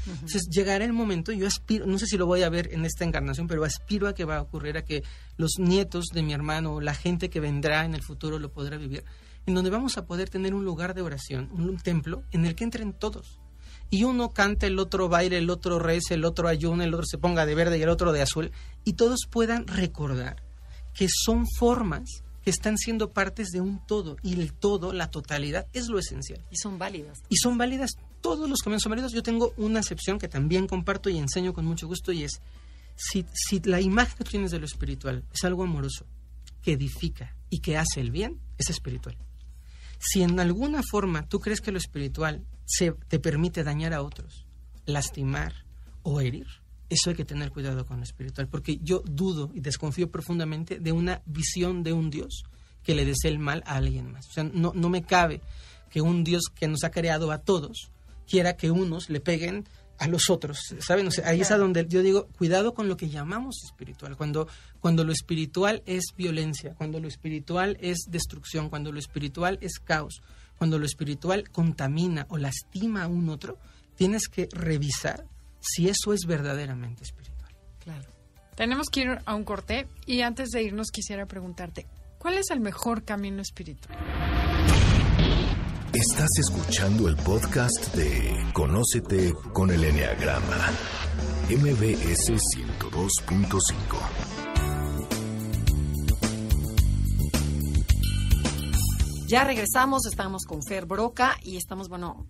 [0.06, 3.04] Entonces llegará el momento, yo aspiro, no sé si lo voy a ver en esta
[3.04, 5.02] encarnación, pero aspiro a que va a ocurrir, a que
[5.36, 9.02] los nietos de mi hermano la gente que vendrá en el futuro lo podrá vivir,
[9.46, 12.64] en donde vamos a poder tener un lugar de oración, un, templo en el que
[12.64, 13.40] entren todos.
[13.90, 17.18] Y uno canta, el otro baile, el otro reza, el otro ayuna, el otro se
[17.18, 18.50] ponga de verde y el otro de azul,
[18.84, 20.42] y todos puedan recordar
[20.92, 25.66] que son formas que están siendo partes de un todo, y el todo, la totalidad,
[25.72, 27.18] es lo esencial Y son válidas.
[27.28, 29.12] y son válidas, todos los caminos son válidos.
[29.12, 32.40] Yo tengo una excepción que también comparto y enseño con mucho gusto y es,
[32.96, 36.06] si, si la imagen que tú tienes de lo espiritual es algo amoroso,
[36.62, 39.16] que edifica y que hace el bien, es espiritual.
[39.98, 44.46] Si en alguna forma tú crees que lo espiritual se, te permite dañar a otros,
[44.84, 45.64] lastimar
[46.02, 46.46] o herir,
[46.88, 50.92] eso hay que tener cuidado con lo espiritual, porque yo dudo y desconfío profundamente de
[50.92, 52.44] una visión de un Dios
[52.82, 54.28] que le desee el mal a alguien más.
[54.28, 55.40] O sea, no, no me cabe
[55.90, 57.90] que un Dios que nos ha creado a todos
[58.28, 59.66] quiera que unos le peguen
[59.98, 61.06] a los otros, ¿saben?
[61.06, 64.48] O sea, ahí es a donde yo digo, cuidado con lo que llamamos espiritual, cuando,
[64.80, 70.20] cuando lo espiritual es violencia, cuando lo espiritual es destrucción, cuando lo espiritual es caos,
[70.58, 73.58] cuando lo espiritual contamina o lastima a un otro,
[73.96, 75.24] tienes que revisar
[75.60, 77.52] si eso es verdaderamente espiritual.
[77.80, 78.10] Claro.
[78.54, 81.86] Tenemos que ir a un corte y antes de irnos quisiera preguntarte,
[82.18, 84.55] ¿cuál es el mejor camino espiritual?
[85.98, 90.70] Estás escuchando el podcast de Conócete con el Enneagrama,
[91.48, 93.62] MBS 102.5.
[99.26, 102.26] Ya regresamos, estamos con Fer Broca y estamos, bueno,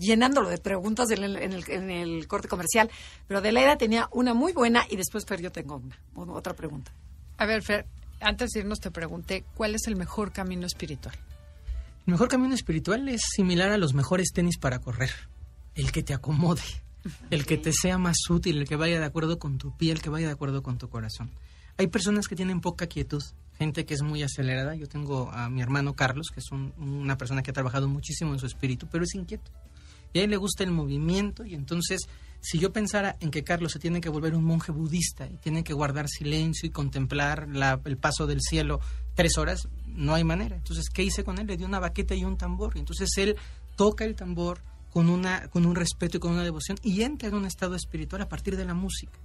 [0.00, 2.90] llenándolo de preguntas en el, en el, corte comercial.
[3.28, 5.82] Pero Adelaida tenía una muy buena y después, Fer, yo tengo
[6.14, 6.90] una, otra pregunta.
[7.36, 7.84] A ver, Fer,
[8.18, 11.14] antes de irnos te pregunté, ¿cuál es el mejor camino espiritual?
[12.04, 15.10] El mejor camino espiritual es similar a los mejores tenis para correr.
[15.76, 16.62] El que te acomode,
[17.30, 20.02] el que te sea más útil, el que vaya de acuerdo con tu piel, el
[20.02, 21.30] que vaya de acuerdo con tu corazón.
[21.78, 23.22] Hay personas que tienen poca quietud,
[23.56, 24.74] gente que es muy acelerada.
[24.74, 28.40] Yo tengo a mi hermano Carlos, que es una persona que ha trabajado muchísimo en
[28.40, 29.52] su espíritu, pero es inquieto.
[30.12, 32.00] Y a él le gusta el movimiento y entonces
[32.40, 35.62] si yo pensara en que Carlos se tiene que volver un monje budista y tiene
[35.62, 37.48] que guardar silencio y contemplar
[37.84, 38.80] el paso del cielo
[39.14, 40.56] tres horas, no hay manera.
[40.56, 41.46] Entonces, ¿qué hice con él?
[41.46, 42.76] Le di una baqueta y un tambor.
[42.76, 43.36] Entonces él
[43.76, 44.60] toca el tambor
[44.92, 48.22] con, una, con un respeto y con una devoción y entra en un estado espiritual
[48.22, 49.18] a partir de la música.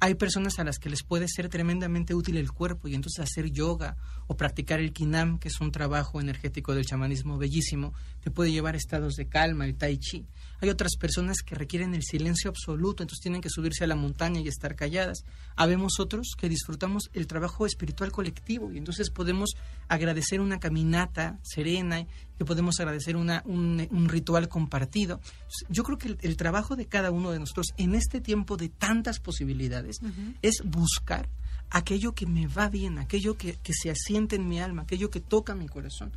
[0.00, 3.52] Hay personas a las que les puede ser tremendamente útil el cuerpo y entonces hacer
[3.52, 3.96] yoga
[4.26, 8.74] o practicar el kinam, que es un trabajo energético del chamanismo bellísimo, te puede llevar
[8.74, 10.26] a estados de calma, el tai chi.
[10.62, 14.40] Hay otras personas que requieren el silencio absoluto, entonces tienen que subirse a la montaña
[14.40, 15.24] y estar calladas.
[15.56, 19.56] Habemos otros que disfrutamos el trabajo espiritual colectivo y entonces podemos
[19.88, 22.06] agradecer una caminata serena,
[22.38, 25.20] que podemos agradecer una, un, ritual compartido.
[25.68, 29.18] Yo creo que el, trabajo de cada uno de nosotros en este tiempo de tantas
[29.18, 29.98] posibilidades
[30.42, 31.28] es buscar
[31.70, 35.18] aquello que me va bien, aquello que, que se asiente en mi alma, aquello que
[35.18, 36.12] toca mi corazón.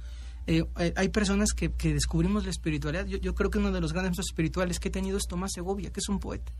[0.47, 0.63] Eh,
[0.95, 3.05] hay personas que, descubrimos la espiritualidad.
[3.05, 5.91] Yo, creo que uno de los grandes maestros espirituales que he tenido es Tomás Segovia,
[5.91, 6.51] que es un poeta.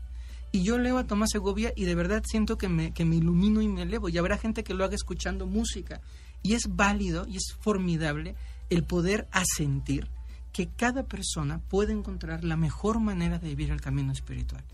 [0.52, 3.82] Y yo leo a Tomás Segovia y de verdad siento que me, ilumino y me
[3.82, 4.08] elevo.
[4.08, 6.00] Y habrá gente que lo haga escuchando música.
[6.42, 8.34] Y es válido y es formidable
[8.70, 10.08] el poder asentir
[10.52, 14.64] que cada persona puede encontrar la mejor manera de vivir el camino espiritual.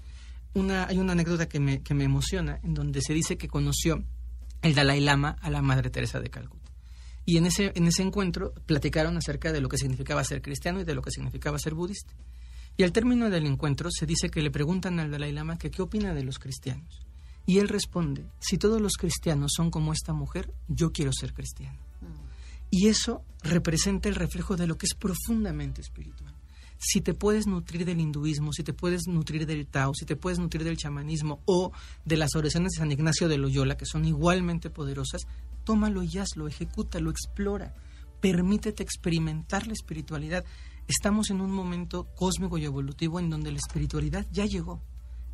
[0.54, 4.02] Hay una anécdota que me emociona en donde se dice que conoció
[4.62, 6.61] el Dalai Lama a la Madre Teresa de Calcuta.
[7.24, 10.84] Y en ese, en ese encuentro platicaron acerca de lo que significaba ser cristiano y
[10.84, 12.12] de lo que significaba ser budista.
[12.76, 15.82] Y al término del encuentro se dice que le preguntan al Dalai Lama que qué
[15.82, 17.06] opina de los cristianos.
[17.44, 21.78] Y él responde, si todos los cristianos son como esta mujer, yo quiero ser cristiano.
[22.00, 22.06] Mm.
[22.70, 26.31] Y eso representa el reflejo de lo que es profundamente espiritual.
[26.84, 30.40] Si te puedes nutrir del hinduismo, si te puedes nutrir del Tao, si te puedes
[30.40, 31.70] nutrir del chamanismo o
[32.04, 35.22] de las oraciones de San Ignacio de Loyola, que son igualmente poderosas,
[35.62, 37.72] tómalo y hazlo, ejecútalo, explora,
[38.20, 40.44] permítete experimentar la espiritualidad.
[40.88, 44.82] Estamos en un momento cósmico y evolutivo en donde la espiritualidad ya llegó.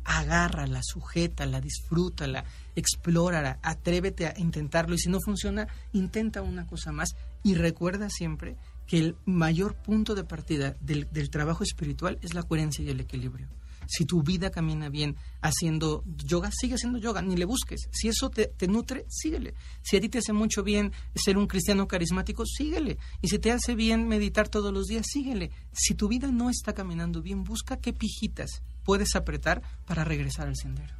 [0.03, 2.45] Agárrala, sujétala, disfrútala,
[2.75, 8.55] explórala, atrévete a intentarlo y si no funciona, intenta una cosa más y recuerda siempre
[8.89, 12.99] que el mayor punto de partida del, del trabajo espiritual es la coherencia y el
[12.99, 13.47] equilibrio.
[13.87, 17.87] Si tu vida camina bien haciendo yoga, sigue haciendo yoga, ni le busques.
[17.91, 19.53] Si eso te, nutre, síguele.
[19.83, 22.97] Si a ti te hace mucho bien ser un cristiano carismático, síguele.
[23.21, 25.51] Y si te hace bien meditar todos los días, síguele.
[25.71, 30.55] Si tu vida no está caminando bien, busca qué pijitas puedes apretar para regresar al
[30.55, 30.95] sendero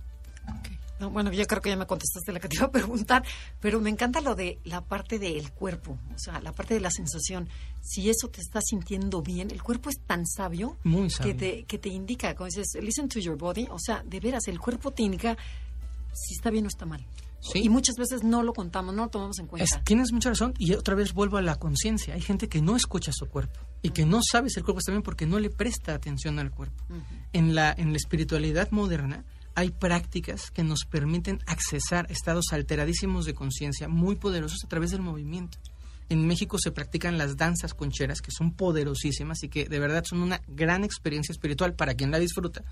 [0.99, 3.23] bueno, yo creo que ya me contestaste la que te iba a preguntar,
[3.59, 6.91] pero me encanta lo de la parte del cuerpo, o sea, la parte de la
[6.91, 7.47] sensación.
[7.81, 10.77] Si eso te está sintiendo bien, el cuerpo es tan sabio,
[11.23, 14.47] Que, te, que te indica, como dices, listen to your body, o sea, de veras,
[14.47, 15.37] el cuerpo te indica
[16.13, 17.05] si está bien o está mal.
[17.53, 19.81] Y muchas veces no lo contamos, no lo tomamos en cuenta.
[19.85, 22.13] tienes mucha razón y otra vez vuelvo a la conciencia.
[22.13, 24.91] Hay gente que no escucha su cuerpo y que no sabe si el cuerpo está
[24.91, 26.83] bien porque no le presta atención al cuerpo.
[27.31, 29.23] en, la, en la espiritualidad moderna,
[29.59, 35.01] hay prácticas que nos permiten accesar estados alteradísimos de conciencia muy poderosos a través del
[35.01, 35.57] movimiento.
[36.07, 40.21] En México se practican las danzas concheras, que son poderosísimas y que de verdad son
[40.21, 42.63] una gran experiencia espiritual para quien la disfruta.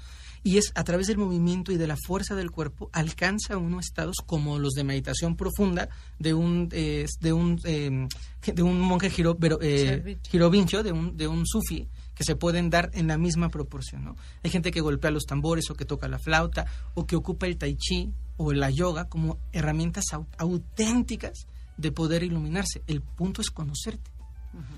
[0.44, 4.16] Y es a través del movimiento y de la fuerza del cuerpo alcanza uno estados
[4.26, 8.08] como los de meditación profunda de un de un em,
[8.46, 11.88] de un monje giro, eh, de un de un sufi
[12.18, 14.04] que se pueden dar en la misma proporción.
[14.04, 14.16] ¿no?
[14.44, 16.66] Hay gente que golpea los tambores o que toca la flauta
[16.96, 20.06] o que ocupa el tai chi o la yoga como herramientas
[20.38, 21.48] auténticas
[21.78, 22.82] de poder iluminarse.
[22.88, 24.12] El punto es conocerte.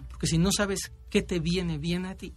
[0.10, 2.34] Porque si no sabes qué te viene bien a ti,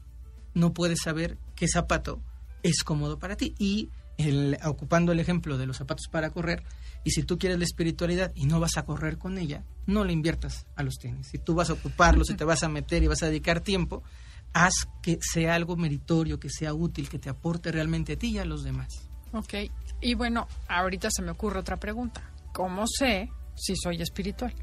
[0.54, 2.20] no puedes saber qué zapato
[2.62, 3.54] es cómodo para ti.
[3.58, 6.62] Y el, ocupando el ejemplo de los zapatos para correr,
[7.02, 10.12] y si tú quieres la espiritualidad y no vas a correr con ella, no le
[10.12, 11.26] inviertas a los tenis.
[11.26, 14.04] Si tú vas a ocuparlos y te vas a meter y vas a dedicar tiempo,
[14.52, 18.38] haz que sea algo meritorio, que sea útil, que te aporte realmente a ti y
[18.38, 19.08] a los demás.
[19.32, 19.54] Ok,
[20.00, 22.22] y bueno, ahorita se me ocurre otra pregunta.
[22.52, 24.54] ¿Cómo sé si soy espiritual?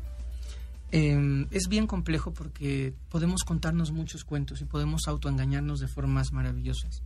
[0.92, 7.04] Eh, es bien complejo porque podemos contarnos muchos cuentos y podemos autoengañarnos de formas maravillosas.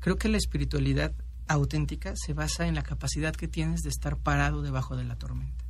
[0.00, 1.12] Creo que la espiritualidad
[1.46, 5.64] auténtica se basa en la capacidad que tienes de estar parado debajo de la tormenta.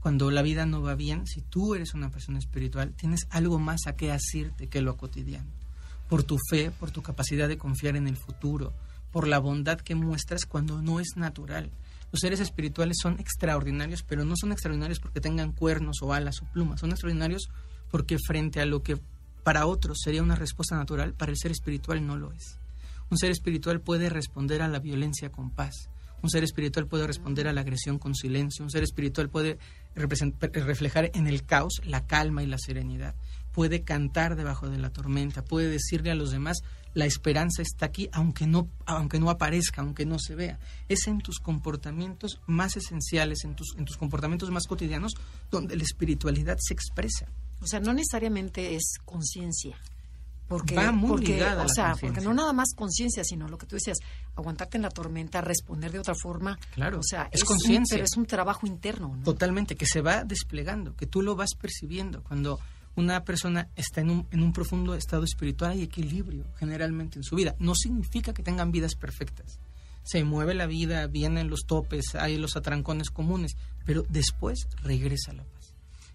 [0.00, 3.86] Cuando la vida no va bien, si tú eres una persona espiritual, tienes algo más
[3.86, 5.59] a qué asirte que lo cotidiano.
[6.10, 8.74] Por tu fe, por tu capacidad de confiar en el futuro,
[9.10, 11.70] por la bondad que muestras cuando no es natural.
[12.12, 16.46] Los seres espirituales son extraordinarios, pero no son extraordinarios porque tengan cuernos o alas o
[16.52, 16.80] plumas.
[16.80, 17.48] Son extraordinarios
[17.90, 18.98] porque frente a lo que
[19.44, 22.58] para otros sería una respuesta natural, para el ser espiritual no lo es.
[23.10, 25.88] Un ser espiritual puede responder a la violencia con paz.
[26.22, 28.64] Un ser espiritual puede responder a la agresión con silencio.
[28.64, 29.58] Un ser espiritual puede
[29.94, 33.14] reflejar en el caos la calma y la serenidad.
[33.52, 35.42] Puede cantar debajo de la tormenta.
[35.42, 36.58] Puede decirle a los demás,
[36.94, 40.58] la esperanza está aquí, aunque no, aunque no aparezca, aunque no se vea.
[40.88, 45.14] Es en tus comportamientos más esenciales, en tus, en tus comportamientos más cotidianos,
[45.50, 47.26] donde la espiritualidad se expresa.
[47.60, 49.76] O sea, no necesariamente es conciencia.
[50.48, 53.66] Porque, Va muy porque, ligada o sea, porque no nada más conciencia, sino lo que
[53.66, 53.98] tú decías,
[54.34, 56.58] aguantarte en la tormenta, responder de otra forma.
[56.74, 57.94] Claro, o sea, es un- conciencia.
[57.96, 59.22] pero es un trabajo interno, ¿no?
[59.22, 62.24] Totalmente, que se va desplegando, que tú lo vas percibiendo.
[62.24, 62.58] Cuando
[62.96, 67.36] una persona está en un, en un profundo estado espiritual hay equilibrio generalmente en su
[67.36, 67.54] vida.
[67.58, 69.58] No significa que tengan vidas perfectas.
[70.02, 75.44] Se mueve la vida, vienen los topes, hay los atrancones comunes, pero después regresa la
[75.44, 75.60] paz.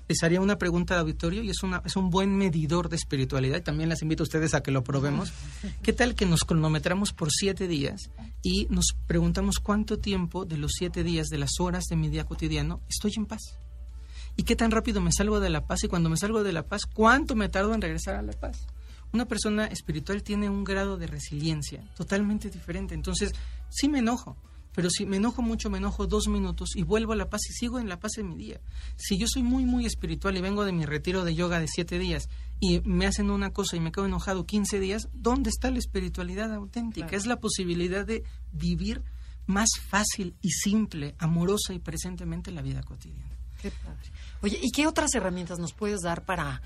[0.07, 3.57] Les haría una pregunta de auditorio y es, una, es un buen medidor de espiritualidad.
[3.57, 5.33] y También les invito a ustedes a que lo probemos.
[5.81, 8.11] ¿Qué tal que nos cronometramos por siete días
[8.43, 12.25] y nos preguntamos cuánto tiempo de los siete días, de las horas de mi día
[12.25, 13.57] cotidiano, estoy en paz?
[14.35, 15.83] ¿Y qué tan rápido me salgo de la paz?
[15.83, 18.67] Y cuando me salgo de la paz, ¿cuánto me tardo en regresar a la paz?
[19.13, 22.95] Una persona espiritual tiene un grado de resiliencia totalmente diferente.
[22.95, 23.31] Entonces,
[23.69, 24.35] sí me enojo,
[24.75, 27.53] pero si me enojo mucho, me enojo dos minutos y vuelvo a la paz y
[27.53, 28.59] sigo en la paz en mi día.
[28.97, 31.97] Si yo soy muy, muy espiritual y vengo de mi retiro de yoga de siete
[31.97, 32.27] días
[32.59, 36.53] y me hacen una cosa y me quedo enojado 15 días, ¿dónde está la espiritualidad
[36.53, 37.07] auténtica?
[37.07, 37.17] Claro.
[37.17, 39.01] Es la posibilidad de vivir
[39.45, 43.37] más fácil y simple, amorosa y presentemente la vida cotidiana.
[43.61, 44.11] Qué padre.
[44.41, 46.61] Oye, ¿y qué otras herramientas nos puedes dar para,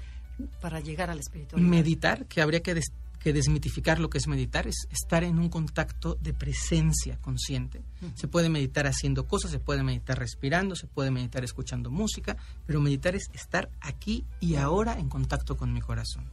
[0.61, 1.69] para llegar a la espiritualidad?
[1.69, 5.49] Meditar, que habría que, des- que desmitificar lo que es meditar, es estar en un
[5.49, 7.81] contacto de presencia consciente.
[8.15, 12.81] Se puede meditar haciendo cosas, se puede meditar respirando, se puede meditar escuchando música, pero
[12.81, 16.25] meditar es estar aquí y ahora en contacto con mi corazón.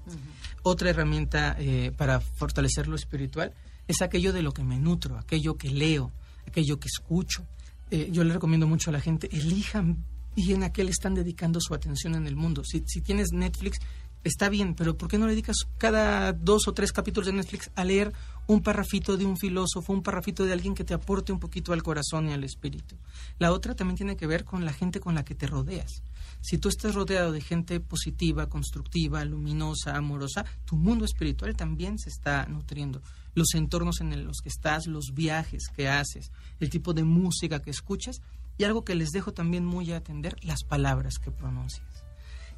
[0.62, 3.53] Otra herramienta eh, para fortalecer lo espiritual
[3.89, 6.11] es aquello de lo que me nutro, aquello que leo,
[6.47, 7.45] aquello que escucho.
[7.93, 10.05] Eh, yo le recomiendo mucho a la gente, elijan
[10.37, 12.62] bien a qué le están dedicando su atención en el mundo.
[12.62, 13.80] Si, si tienes Netflix,
[14.22, 17.70] está bien, pero ¿por qué no le dedicas cada dos o tres capítulos de Netflix
[17.74, 18.12] a leer
[18.47, 21.82] un parrafito de un filósofo, un parrafito de alguien que te aporte un poquito al
[21.82, 22.97] corazón y al espíritu?
[23.39, 26.03] La otra también tiene que ver con la gente con la que te rodeas.
[26.43, 32.11] Si tú estás rodeado de gente positiva, constructiva, luminosa, amorosa, tu mundo espiritual también se
[32.11, 33.03] está nutriendo.
[33.34, 36.30] Los entornos en los que estás, los viajes que haces,
[36.61, 38.20] el tipo de música que escuchas
[38.59, 41.86] y algo que les dejo también muy a atender, las palabras que pronuncias.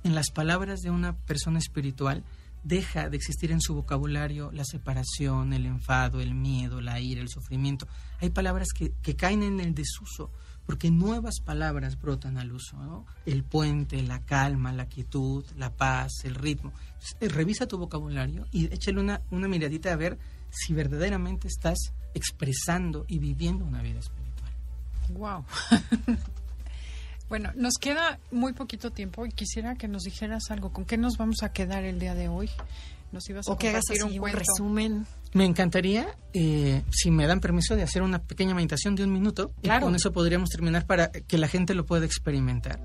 [0.04, 2.24] En las palabras de una persona espiritual
[2.62, 7.28] deja de existir en su vocabulario la separación, el enfado, el miedo, la ira, el
[7.28, 7.88] sufrimiento.
[8.20, 10.30] Hay palabras que, caen en el desuso
[10.66, 13.06] porque nuevas palabras brotan al uso.
[13.24, 16.72] El puente, la calma, la quietud, la paz, el ritmo.
[17.20, 20.18] Eh, revisa tu vocabulario y échale una, una miradita a ver
[20.50, 21.78] si verdaderamente estás
[22.12, 24.17] expresando y viviendo una vida espiritual.
[25.10, 25.44] Wow.
[27.28, 30.72] bueno, nos queda muy poquito tiempo y quisiera que nos dijeras algo.
[30.72, 32.50] ¿Con qué nos vamos a quedar el día de hoy?
[33.12, 35.06] Nos ibas a O que hagas así un, resumen.
[35.32, 39.52] Me encantaría, eh, si me dan permiso, de hacer una pequeña meditación de un minuto.
[39.62, 39.80] Claro.
[39.80, 42.80] Y con eso podríamos terminar para que la gente lo pueda experimentar.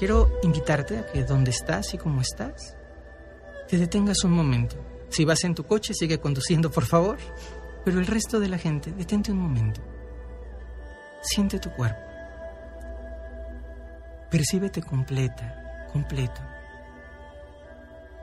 [0.00, 2.74] Quiero invitarte a que donde estás y como estás,
[3.68, 4.76] te detengas un momento.
[5.10, 7.18] Si vas en tu coche, sigue conduciendo, por favor.
[7.84, 9.80] Pero el resto de la gente, detente un momento.
[11.22, 12.00] Siente tu cuerpo.
[14.30, 16.40] Percíbete completa, completo.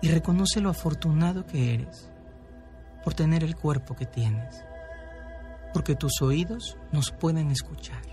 [0.01, 2.09] Y reconoce lo afortunado que eres
[3.03, 4.63] por tener el cuerpo que tienes.
[5.73, 8.03] Porque tus oídos nos pueden escuchar.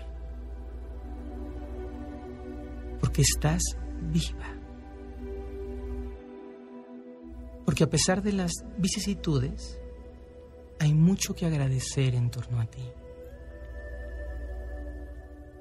[2.99, 3.61] Porque estás
[4.01, 4.54] viva.
[7.75, 9.81] Porque a pesar de las vicisitudes,
[10.79, 12.89] hay mucho que agradecer en torno a ti.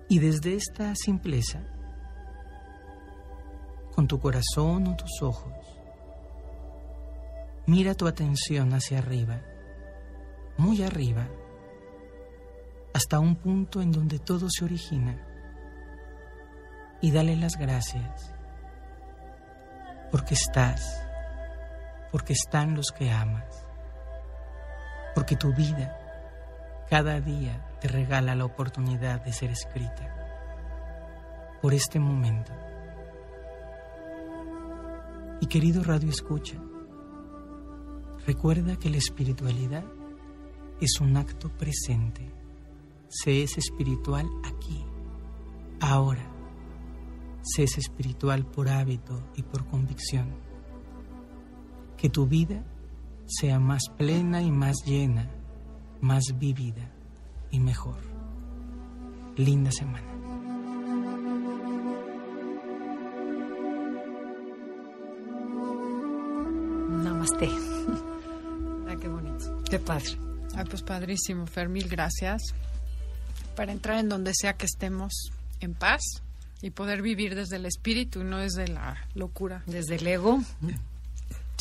[0.09, 1.67] Y desde esta simpleza,
[3.97, 5.53] con tu corazón o tus ojos,
[7.67, 9.43] mira tu atención hacia arriba,
[10.57, 11.27] muy arriba,
[12.93, 15.19] hasta un punto en donde todo se origina
[17.01, 18.33] y dale las gracias
[20.13, 21.04] porque estás,
[22.15, 23.67] porque están los que amas,
[25.17, 25.99] porque tu vida
[26.89, 30.15] cada día te regala la oportunidad de ser escrita
[31.61, 32.53] por este momento.
[35.41, 36.57] Y querido Radio Escucha,
[38.25, 39.85] recuerda que la espiritualidad
[40.81, 42.31] es un acto presente.
[43.09, 44.85] Se es espiritual aquí,
[45.81, 46.31] ahora.
[47.43, 50.44] Se es espiritual por hábito y por convicción.
[52.05, 52.63] Que tu vida
[53.25, 55.27] sea más plena y más llena,
[56.03, 56.87] más vívida
[57.51, 57.97] y mejor.
[59.39, 60.07] Linda semana.
[67.03, 67.49] Namaste.
[68.87, 69.63] Ah, qué bonito.
[69.71, 70.19] Qué padre.
[70.55, 72.43] Ay, pues padrísimo, Fer, mil gracias.
[73.57, 75.31] Para entrar en donde sea que estemos
[75.61, 76.03] en paz
[76.61, 79.63] y poder vivir desde el espíritu y no desde la locura.
[79.65, 80.41] Desde el ego.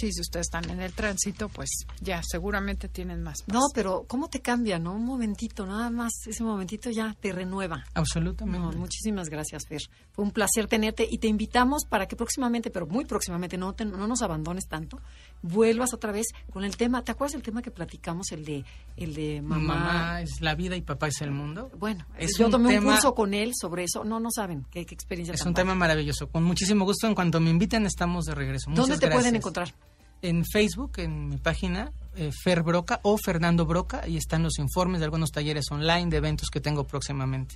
[0.04, 1.70] Sí, si ustedes están en el tránsito, pues
[2.02, 3.54] ya seguramente tienen más paz.
[3.54, 4.94] No, pero ¿cómo te cambia, no?
[4.96, 7.86] Un momentito, nada más, ese momentito ya te renueva.
[7.94, 8.60] Absolutamente.
[8.60, 9.82] No, muchísimas gracias, Fer.
[10.12, 13.86] Fue un placer tenerte y te invitamos para que próximamente, pero muy próximamente, no, te-
[13.86, 15.00] no nos abandones tanto,
[15.42, 17.02] vuelvas otra vez con el tema.
[17.04, 18.66] ¿Te acuerdas del tema que platicamos, el de,
[18.98, 19.76] el de mamá?
[19.76, 21.72] Mamá es la vida y papá es el mundo.
[21.80, 24.04] Bueno, Es yo un tomé un curso con él sobre eso.
[24.04, 26.28] No, no saben qué, qué experiencia Es tan un tema maravilloso.
[26.28, 27.08] Con muchísimo gusto.
[27.08, 28.66] En cuanto me inviten, estamos de regreso.
[28.70, 29.74] ¿Dónde Muchas te pueden encontrar?
[30.24, 34.02] En Facebook, en mi página, eh, Fer Broca o Fernando Broca.
[34.04, 37.56] Ahí están los informes de algunos talleres online, de eventos que tengo próximamente.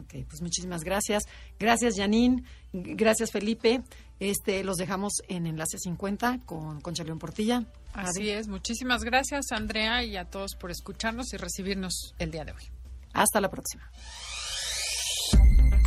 [0.00, 1.24] Ok, pues muchísimas gracias.
[1.58, 2.42] Gracias, Janine.
[2.72, 3.82] Gracias, Felipe.
[4.18, 7.64] Este, los dejamos en Enlace 50 con Concha León Portilla.
[7.92, 8.48] Así es.
[8.48, 12.62] Muchísimas gracias, Andrea, y a todos por escucharnos y recibirnos el día de hoy.
[13.12, 13.90] Hasta la próxima.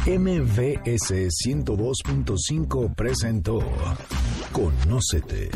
[0.06, 3.60] MVS 102.5 presentó
[4.54, 5.50] Conócete.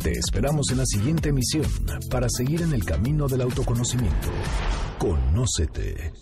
[0.00, 1.64] Te esperamos en la siguiente emisión
[2.10, 4.28] para seguir en el camino del autoconocimiento.
[5.00, 6.12] Conócete.